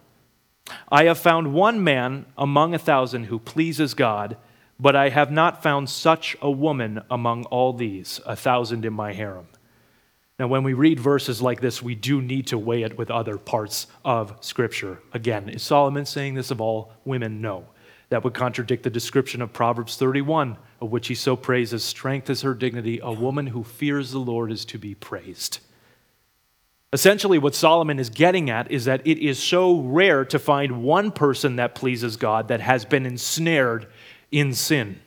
I 0.90 1.05
have 1.05 1.18
found 1.18 1.55
one 1.55 1.83
man 1.83 2.27
among 2.37 2.75
a 2.75 2.79
thousand 2.79 3.25
who 3.25 3.38
pleases 3.38 3.94
God, 3.94 4.37
but 4.79 4.94
I 4.96 5.09
have 5.09 5.31
not 5.31 5.62
found 5.62 5.88
such 5.88 6.37
a 6.42 6.51
woman 6.51 7.03
among 7.11 7.44
all 7.46 7.72
these, 7.72 8.20
a 8.27 8.37
thousand 8.37 8.85
in 8.85 8.92
my 8.92 9.12
harem. 9.12 9.46
Now, 10.38 10.48
when 10.48 10.64
we 10.64 10.72
read 10.72 10.98
verses 10.98 11.40
like 11.40 11.61
this, 11.61 11.83
we 11.83 11.94
do 11.94 12.20
need 12.20 12.48
to 12.48 12.59
weigh 12.59 12.83
it 12.83 12.98
with 12.98 13.11
other 13.11 13.38
parts 13.38 13.87
of 14.05 14.37
Scripture. 14.40 14.98
Again, 15.12 15.48
is 15.48 15.62
Solomon 15.62 16.05
saying 16.05 16.35
this 16.35 16.51
of 16.51 16.61
all 16.61 16.92
women? 17.05 17.40
No. 17.40 17.66
That 18.09 18.25
would 18.25 18.35
contradict 18.35 18.83
the 18.83 18.90
description 18.90 19.40
of 19.40 19.53
Proverbs 19.53 19.96
31, 19.96 20.57
of 20.81 20.90
which 20.90 21.09
he 21.09 21.14
so 21.14 21.37
praises 21.37 21.85
strength 21.85 22.29
is 22.29 22.42
her 22.42 22.55
dignity. 22.55 22.98
A 23.03 23.12
woman 23.12 23.46
who 23.46 23.62
fears 23.62 24.11
the 24.11 24.18
Lord 24.18 24.51
is 24.51 24.64
to 24.66 24.79
be 24.79 24.94
praised. 24.94 25.61
Essentially, 26.92 27.38
what 27.38 27.55
Solomon 27.55 27.98
is 27.98 28.11
getting 28.11 28.50
at 28.50 28.70
is 28.70 28.85
that 28.85 29.07
it 29.07 29.18
is 29.18 29.42
so 29.42 29.81
rare 29.81 30.24
to 30.26 30.38
find 30.38 30.83
one 30.83 31.11
person 31.11 31.57
that 31.57 31.74
pleases 31.74 32.16
God 32.16 32.48
that 32.48 32.61
has 32.61 32.85
been 32.85 33.07
ensnared 33.07 33.87
in 34.31 34.52
sin. 34.52 35.00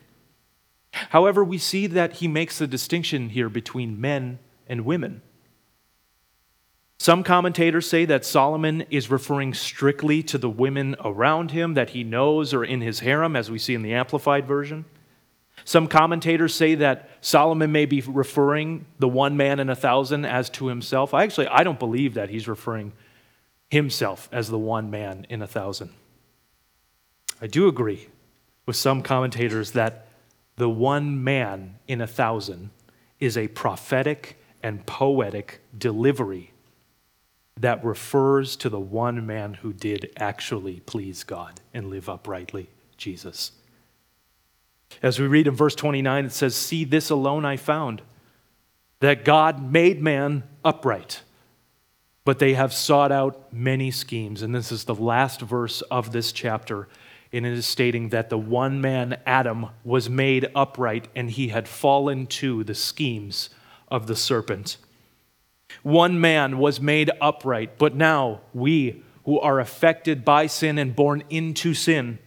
However, 0.92 1.44
we 1.44 1.58
see 1.58 1.86
that 1.86 2.14
he 2.14 2.26
makes 2.26 2.58
the 2.58 2.66
distinction 2.66 3.28
here 3.28 3.48
between 3.48 4.00
men 4.00 4.40
and 4.66 4.84
women. 4.84 5.22
Some 6.98 7.22
commentators 7.22 7.88
say 7.88 8.04
that 8.06 8.24
Solomon 8.24 8.84
is 8.90 9.10
referring 9.10 9.54
strictly 9.54 10.22
to 10.24 10.38
the 10.38 10.48
women 10.48 10.96
around 11.04 11.50
him 11.50 11.74
that 11.74 11.90
he 11.90 12.02
knows 12.02 12.54
or 12.54 12.64
in 12.64 12.80
his 12.80 13.00
harem, 13.00 13.36
as 13.36 13.50
we 13.50 13.58
see 13.58 13.74
in 13.74 13.82
the 13.82 13.92
Amplified 13.92 14.46
Version. 14.46 14.86
Some 15.66 15.88
commentators 15.88 16.54
say 16.54 16.76
that 16.76 17.10
Solomon 17.20 17.72
may 17.72 17.86
be 17.86 18.00
referring 18.00 18.86
the 19.00 19.08
one 19.08 19.36
man 19.36 19.58
in 19.58 19.68
a 19.68 19.74
thousand 19.74 20.24
as 20.24 20.48
to 20.50 20.68
himself. 20.68 21.12
I 21.12 21.24
actually 21.24 21.48
I 21.48 21.64
don't 21.64 21.80
believe 21.80 22.14
that 22.14 22.30
he's 22.30 22.46
referring 22.46 22.92
himself 23.68 24.28
as 24.30 24.48
the 24.48 24.60
one 24.60 24.92
man 24.92 25.26
in 25.28 25.42
a 25.42 25.46
thousand. 25.48 25.90
I 27.42 27.48
do 27.48 27.66
agree 27.66 28.06
with 28.64 28.76
some 28.76 29.02
commentators 29.02 29.72
that 29.72 30.06
the 30.54 30.70
one 30.70 31.24
man 31.24 31.80
in 31.88 32.00
a 32.00 32.06
thousand 32.06 32.70
is 33.18 33.36
a 33.36 33.48
prophetic 33.48 34.38
and 34.62 34.86
poetic 34.86 35.62
delivery 35.76 36.52
that 37.58 37.84
refers 37.84 38.54
to 38.54 38.68
the 38.68 38.78
one 38.78 39.26
man 39.26 39.54
who 39.54 39.72
did 39.72 40.12
actually 40.16 40.78
please 40.86 41.24
God 41.24 41.60
and 41.74 41.90
live 41.90 42.08
uprightly, 42.08 42.68
Jesus. 42.96 43.50
As 45.02 45.18
we 45.18 45.26
read 45.26 45.46
in 45.46 45.54
verse 45.54 45.74
29, 45.74 46.26
it 46.26 46.32
says, 46.32 46.54
See, 46.54 46.84
this 46.84 47.10
alone 47.10 47.44
I 47.44 47.56
found, 47.56 48.02
that 49.00 49.24
God 49.24 49.72
made 49.72 50.02
man 50.02 50.44
upright, 50.64 51.22
but 52.24 52.38
they 52.38 52.54
have 52.54 52.72
sought 52.72 53.12
out 53.12 53.52
many 53.52 53.90
schemes. 53.90 54.42
And 54.42 54.54
this 54.54 54.72
is 54.72 54.84
the 54.84 54.94
last 54.94 55.40
verse 55.40 55.82
of 55.82 56.12
this 56.12 56.32
chapter. 56.32 56.88
And 57.32 57.44
it 57.44 57.52
is 57.52 57.66
stating 57.66 58.10
that 58.10 58.30
the 58.30 58.38
one 58.38 58.80
man, 58.80 59.18
Adam, 59.26 59.68
was 59.84 60.08
made 60.08 60.48
upright 60.54 61.08
and 61.14 61.30
he 61.30 61.48
had 61.48 61.68
fallen 61.68 62.26
to 62.26 62.64
the 62.64 62.74
schemes 62.74 63.50
of 63.88 64.06
the 64.06 64.16
serpent. 64.16 64.78
One 65.82 66.20
man 66.20 66.58
was 66.58 66.80
made 66.80 67.10
upright, 67.20 67.78
but 67.78 67.94
now 67.94 68.40
we 68.54 69.02
who 69.24 69.38
are 69.40 69.58
affected 69.58 70.24
by 70.24 70.46
sin 70.46 70.78
and 70.78 70.94
born 70.94 71.22
into 71.28 71.74
sin, 71.74 72.18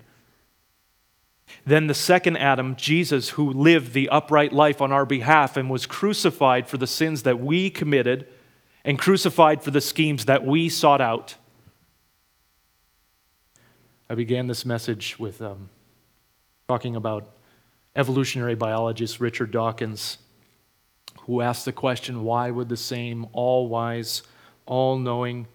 then 1.66 1.88
the 1.88 1.94
second 1.94 2.38
Adam, 2.38 2.76
Jesus, 2.76 3.30
who 3.30 3.52
lived 3.52 3.94
the 3.94 4.10
upright 4.10 4.54
life 4.54 4.82
on 4.82 4.92
our 4.92 5.06
behalf 5.06 5.58
and 5.58 5.70
was 5.70 5.86
crucified 5.86 6.68
for 6.68 6.78
the 6.78 6.88
sins 6.88 7.24
that 7.24 7.40
we 7.40 7.70
committed 7.70 8.28
and 8.84 8.98
crucified 8.98 9.62
for 9.62 9.72
the 9.72 9.82
schemes 9.82 10.26
that 10.26 10.46
we 10.46 10.70
sought 10.70 11.02
out. 11.02 11.36
I 14.10 14.16
began 14.16 14.48
this 14.48 14.66
message 14.66 15.20
with 15.20 15.42
um, 15.42 15.70
talking 16.68 16.96
about 16.96 17.30
evolutionary 17.96 18.56
biologist 18.56 19.20
Richard 19.20 19.52
Dawkins, 19.52 20.18
who 21.22 21.42
asked 21.42 21.66
the 21.66 21.72
question 21.72 22.24
why 22.24 22.50
would 22.50 22.70
the 22.70 22.78
same 22.78 23.28
all 23.34 23.68
wise, 23.68 24.24
all 24.66 24.98
knowing, 24.98 25.48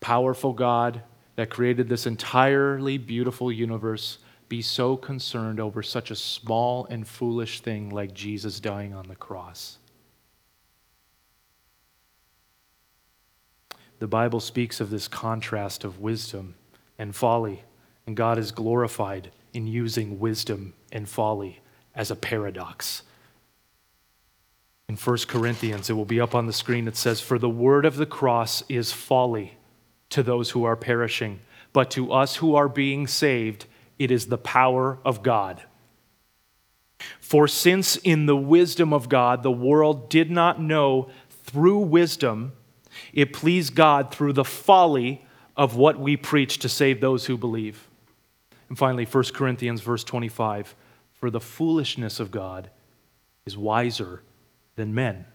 powerful 0.00 0.52
God 0.52 1.02
that 1.36 1.50
created 1.50 1.88
this 1.88 2.06
entirely 2.06 2.96
beautiful 2.96 3.50
universe 3.50 4.18
be 4.54 4.62
so 4.62 4.96
concerned 4.96 5.58
over 5.58 5.82
such 5.82 6.12
a 6.12 6.14
small 6.14 6.86
and 6.88 7.08
foolish 7.08 7.58
thing 7.58 7.90
like 7.90 8.14
Jesus 8.14 8.60
dying 8.60 8.94
on 8.94 9.08
the 9.08 9.16
cross? 9.16 9.78
The 13.98 14.06
Bible 14.06 14.38
speaks 14.38 14.80
of 14.80 14.90
this 14.90 15.08
contrast 15.08 15.82
of 15.82 15.98
wisdom 15.98 16.54
and 17.00 17.16
folly, 17.16 17.64
and 18.06 18.16
God 18.16 18.38
is 18.38 18.52
glorified 18.52 19.32
in 19.52 19.66
using 19.66 20.20
wisdom 20.20 20.74
and 20.92 21.08
folly 21.08 21.58
as 21.92 22.12
a 22.12 22.16
paradox. 22.16 23.02
In 24.88 24.94
1 24.94 25.18
Corinthians, 25.26 25.90
it 25.90 25.94
will 25.94 26.04
be 26.04 26.20
up 26.20 26.36
on 26.36 26.46
the 26.46 26.52
screen, 26.52 26.86
it 26.86 26.94
says, 26.94 27.20
For 27.20 27.40
the 27.40 27.50
word 27.50 27.84
of 27.84 27.96
the 27.96 28.06
cross 28.06 28.62
is 28.68 28.92
folly 28.92 29.56
to 30.10 30.22
those 30.22 30.50
who 30.50 30.62
are 30.62 30.76
perishing, 30.76 31.40
but 31.72 31.90
to 31.90 32.12
us 32.12 32.36
who 32.36 32.54
are 32.54 32.68
being 32.68 33.08
saved, 33.08 33.66
it 33.98 34.10
is 34.10 34.26
the 34.26 34.38
power 34.38 34.98
of 35.04 35.22
God. 35.22 35.62
For 37.20 37.48
since 37.48 37.96
in 37.96 38.26
the 38.26 38.36
wisdom 38.36 38.92
of 38.92 39.08
God 39.08 39.42
the 39.42 39.52
world 39.52 40.08
did 40.08 40.30
not 40.30 40.60
know 40.60 41.10
through 41.28 41.78
wisdom, 41.78 42.52
it 43.12 43.32
pleased 43.32 43.74
God 43.74 44.12
through 44.12 44.32
the 44.32 44.44
folly 44.44 45.24
of 45.56 45.76
what 45.76 45.98
we 45.98 46.16
preach 46.16 46.58
to 46.58 46.68
save 46.68 47.00
those 47.00 47.26
who 47.26 47.36
believe. 47.36 47.88
And 48.68 48.78
finally, 48.78 49.04
1 49.04 49.24
Corinthians 49.34 49.80
verse 49.80 50.04
25 50.04 50.74
For 51.12 51.30
the 51.30 51.40
foolishness 51.40 52.18
of 52.20 52.30
God 52.30 52.70
is 53.46 53.56
wiser 53.56 54.22
than 54.76 54.94
men, 54.94 55.26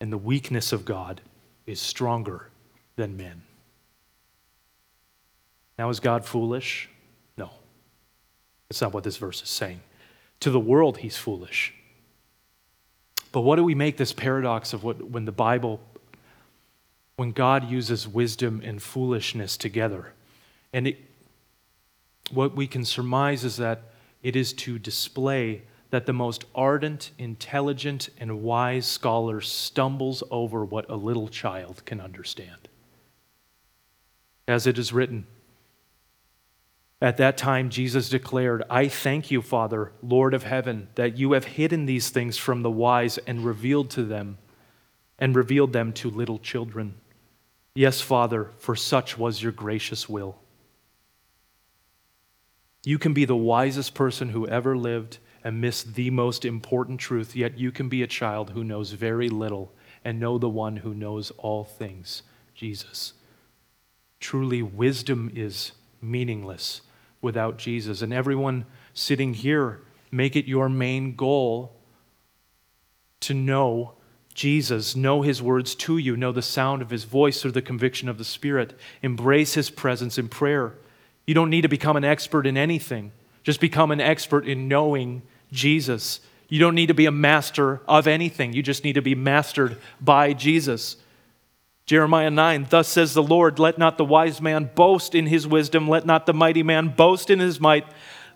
and 0.00 0.12
the 0.12 0.18
weakness 0.18 0.72
of 0.72 0.84
God 0.84 1.20
is 1.66 1.80
stronger 1.80 2.50
than 2.96 3.16
men. 3.16 3.42
Now, 5.78 5.90
is 5.90 6.00
God 6.00 6.24
foolish? 6.24 6.88
That's 8.68 8.80
not 8.80 8.92
what 8.92 9.04
this 9.04 9.16
verse 9.16 9.42
is 9.42 9.48
saying. 9.48 9.80
To 10.40 10.50
the 10.50 10.60
world, 10.60 10.98
he's 10.98 11.16
foolish. 11.16 11.74
But 13.32 13.40
what 13.40 13.56
do 13.56 13.64
we 13.64 13.74
make 13.74 13.96
this 13.96 14.12
paradox 14.12 14.72
of 14.72 14.84
what, 14.84 15.10
when 15.10 15.24
the 15.24 15.32
Bible, 15.32 15.80
when 17.16 17.32
God 17.32 17.68
uses 17.68 18.06
wisdom 18.06 18.60
and 18.64 18.82
foolishness 18.82 19.56
together? 19.56 20.12
And 20.72 20.88
it, 20.88 20.98
what 22.30 22.54
we 22.54 22.66
can 22.66 22.84
surmise 22.84 23.44
is 23.44 23.56
that 23.56 23.82
it 24.22 24.36
is 24.36 24.52
to 24.54 24.78
display 24.78 25.62
that 25.90 26.06
the 26.06 26.12
most 26.12 26.44
ardent, 26.54 27.12
intelligent, 27.18 28.08
and 28.18 28.42
wise 28.42 28.86
scholar 28.86 29.40
stumbles 29.40 30.22
over 30.30 30.64
what 30.64 30.88
a 30.90 30.96
little 30.96 31.28
child 31.28 31.82
can 31.84 32.00
understand. 32.00 32.68
As 34.48 34.66
it 34.66 34.78
is 34.78 34.92
written, 34.92 35.26
at 37.04 37.18
that 37.18 37.36
time, 37.36 37.68
Jesus 37.68 38.08
declared, 38.08 38.62
I 38.70 38.88
thank 38.88 39.30
you, 39.30 39.42
Father, 39.42 39.92
Lord 40.02 40.32
of 40.32 40.44
heaven, 40.44 40.88
that 40.94 41.18
you 41.18 41.32
have 41.32 41.44
hidden 41.44 41.84
these 41.84 42.08
things 42.08 42.38
from 42.38 42.62
the 42.62 42.70
wise 42.70 43.18
and 43.18 43.44
revealed 43.44 43.90
to 43.90 44.04
them 44.04 44.38
and 45.18 45.36
revealed 45.36 45.74
them 45.74 45.92
to 45.92 46.08
little 46.08 46.38
children. 46.38 46.94
Yes, 47.74 48.00
Father, 48.00 48.52
for 48.56 48.74
such 48.74 49.18
was 49.18 49.42
your 49.42 49.52
gracious 49.52 50.08
will. 50.08 50.38
You 52.84 52.98
can 52.98 53.12
be 53.12 53.26
the 53.26 53.36
wisest 53.36 53.94
person 53.94 54.30
who 54.30 54.48
ever 54.48 54.74
lived 54.74 55.18
and 55.44 55.60
miss 55.60 55.82
the 55.82 56.08
most 56.08 56.46
important 56.46 57.00
truth, 57.00 57.36
yet 57.36 57.58
you 57.58 57.70
can 57.70 57.90
be 57.90 58.02
a 58.02 58.06
child 58.06 58.52
who 58.52 58.64
knows 58.64 58.92
very 58.92 59.28
little 59.28 59.74
and 60.06 60.18
know 60.18 60.38
the 60.38 60.48
one 60.48 60.76
who 60.76 60.94
knows 60.94 61.30
all 61.32 61.64
things, 61.64 62.22
Jesus. 62.54 63.12
Truly, 64.20 64.62
wisdom 64.62 65.30
is 65.34 65.72
meaningless 66.00 66.80
without 67.24 67.58
Jesus. 67.58 68.02
And 68.02 68.12
everyone 68.12 68.66
sitting 68.92 69.34
here, 69.34 69.80
make 70.12 70.36
it 70.36 70.46
your 70.46 70.68
main 70.68 71.16
goal 71.16 71.74
to 73.20 73.34
know 73.34 73.94
Jesus, 74.34 74.94
know 74.94 75.22
his 75.22 75.40
words 75.40 75.74
to 75.76 75.96
you, 75.96 76.16
know 76.16 76.32
the 76.32 76.42
sound 76.42 76.82
of 76.82 76.90
his 76.90 77.04
voice 77.04 77.40
through 77.40 77.52
the 77.52 77.62
conviction 77.62 78.08
of 78.08 78.18
the 78.18 78.24
Spirit, 78.24 78.78
embrace 79.02 79.54
his 79.54 79.70
presence 79.70 80.18
in 80.18 80.28
prayer. 80.28 80.74
You 81.26 81.34
don't 81.34 81.50
need 81.50 81.62
to 81.62 81.68
become 81.68 81.96
an 81.96 82.04
expert 82.04 82.46
in 82.46 82.56
anything, 82.56 83.12
just 83.42 83.60
become 83.60 83.90
an 83.90 84.00
expert 84.00 84.46
in 84.46 84.68
knowing 84.68 85.22
Jesus. 85.52 86.20
You 86.48 86.58
don't 86.60 86.74
need 86.74 86.88
to 86.88 86.94
be 86.94 87.06
a 87.06 87.12
master 87.12 87.80
of 87.88 88.06
anything, 88.06 88.52
you 88.52 88.62
just 88.62 88.84
need 88.84 88.94
to 88.94 89.02
be 89.02 89.14
mastered 89.14 89.80
by 90.00 90.32
Jesus. 90.32 90.96
Jeremiah 91.86 92.30
9, 92.30 92.68
thus 92.70 92.88
says 92.88 93.12
the 93.12 93.22
Lord, 93.22 93.58
let 93.58 93.76
not 93.76 93.98
the 93.98 94.04
wise 94.04 94.40
man 94.40 94.70
boast 94.74 95.14
in 95.14 95.26
his 95.26 95.46
wisdom, 95.46 95.86
let 95.86 96.06
not 96.06 96.24
the 96.24 96.32
mighty 96.32 96.62
man 96.62 96.88
boast 96.88 97.28
in 97.28 97.40
his 97.40 97.60
might, 97.60 97.86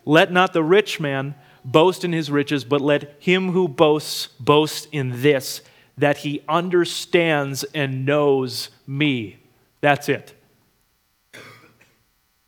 let 0.04 0.30
not 0.30 0.52
the 0.52 0.62
rich 0.62 1.00
man 1.00 1.34
boast 1.64 2.04
in 2.04 2.12
his 2.12 2.30
riches, 2.30 2.64
but 2.64 2.82
let 2.82 3.16
him 3.18 3.52
who 3.52 3.66
boasts 3.66 4.26
boast 4.38 4.86
in 4.92 5.22
this, 5.22 5.62
that 5.96 6.18
he 6.18 6.42
understands 6.46 7.64
and 7.74 8.04
knows 8.04 8.68
me. 8.86 9.38
That's 9.80 10.10
it. 10.10 10.34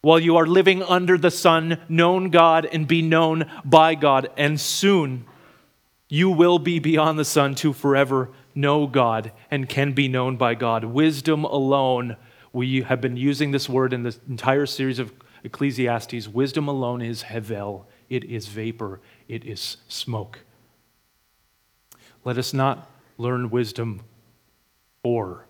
While 0.03 0.19
you 0.19 0.37
are 0.37 0.47
living 0.47 0.83
under 0.83 1.17
the 1.17 1.31
sun, 1.31 1.79
known 1.89 2.31
God 2.31 2.67
and 2.71 2.87
be 2.87 3.01
known 3.03 3.51
by 3.65 3.95
God, 3.95 4.31
and 4.37 4.61
soon 4.61 5.25
you 6.09 6.31
will 6.31 6.59
be 6.59 6.79
beyond 6.79 7.19
the 7.19 7.25
sun 7.25 7.55
to 7.57 7.73
forever 7.73 8.31
know 8.55 8.87
God 8.87 9.33
and 9.51 9.69
can 9.69 9.93
be 9.93 10.09
known 10.09 10.37
by 10.37 10.55
God. 10.55 10.85
Wisdom 10.85 11.45
alone, 11.45 12.17
we 12.53 12.83
have 12.83 13.01
been 13.01 13.17
using 13.17 13.51
this 13.51 13.69
word 13.69 13.93
in 13.93 14.03
the 14.03 14.17
entire 14.29 14.67
series 14.67 14.99
of 14.99 15.13
Ecclesiastes. 15.45 16.29
Wisdom 16.29 16.69
alone 16.69 17.03
is 17.03 17.25
hevel, 17.25 17.85
it 18.09 18.25
is 18.25 18.49
vapor, 18.49 19.01
it 19.29 19.45
is 19.45 19.79
smoke. 19.89 20.41
Let 22.25 22.37
us 22.37 22.53
not 22.53 22.91
learn 23.17 23.51
wisdom 23.51 24.03
or 25.03 25.47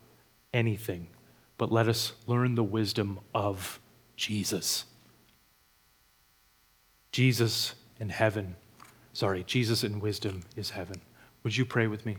anything, 0.53 1.09
but 1.59 1.72
let 1.72 1.88
us 1.88 2.12
learn 2.26 2.55
the 2.55 2.64
wisdom 2.64 3.20
of 3.34 3.80
Jesus. 4.16 4.84
Jesus 7.12 7.74
in 7.98 8.09
heaven, 8.09 8.57
sorry, 9.12 9.42
Jesus 9.44 9.82
in 9.82 10.01
wisdom 10.01 10.42
is 10.57 10.70
heaven. 10.70 11.01
Would 11.42 11.57
you 11.57 11.64
pray 11.64 11.86
with 11.86 12.07
me? 12.07 12.18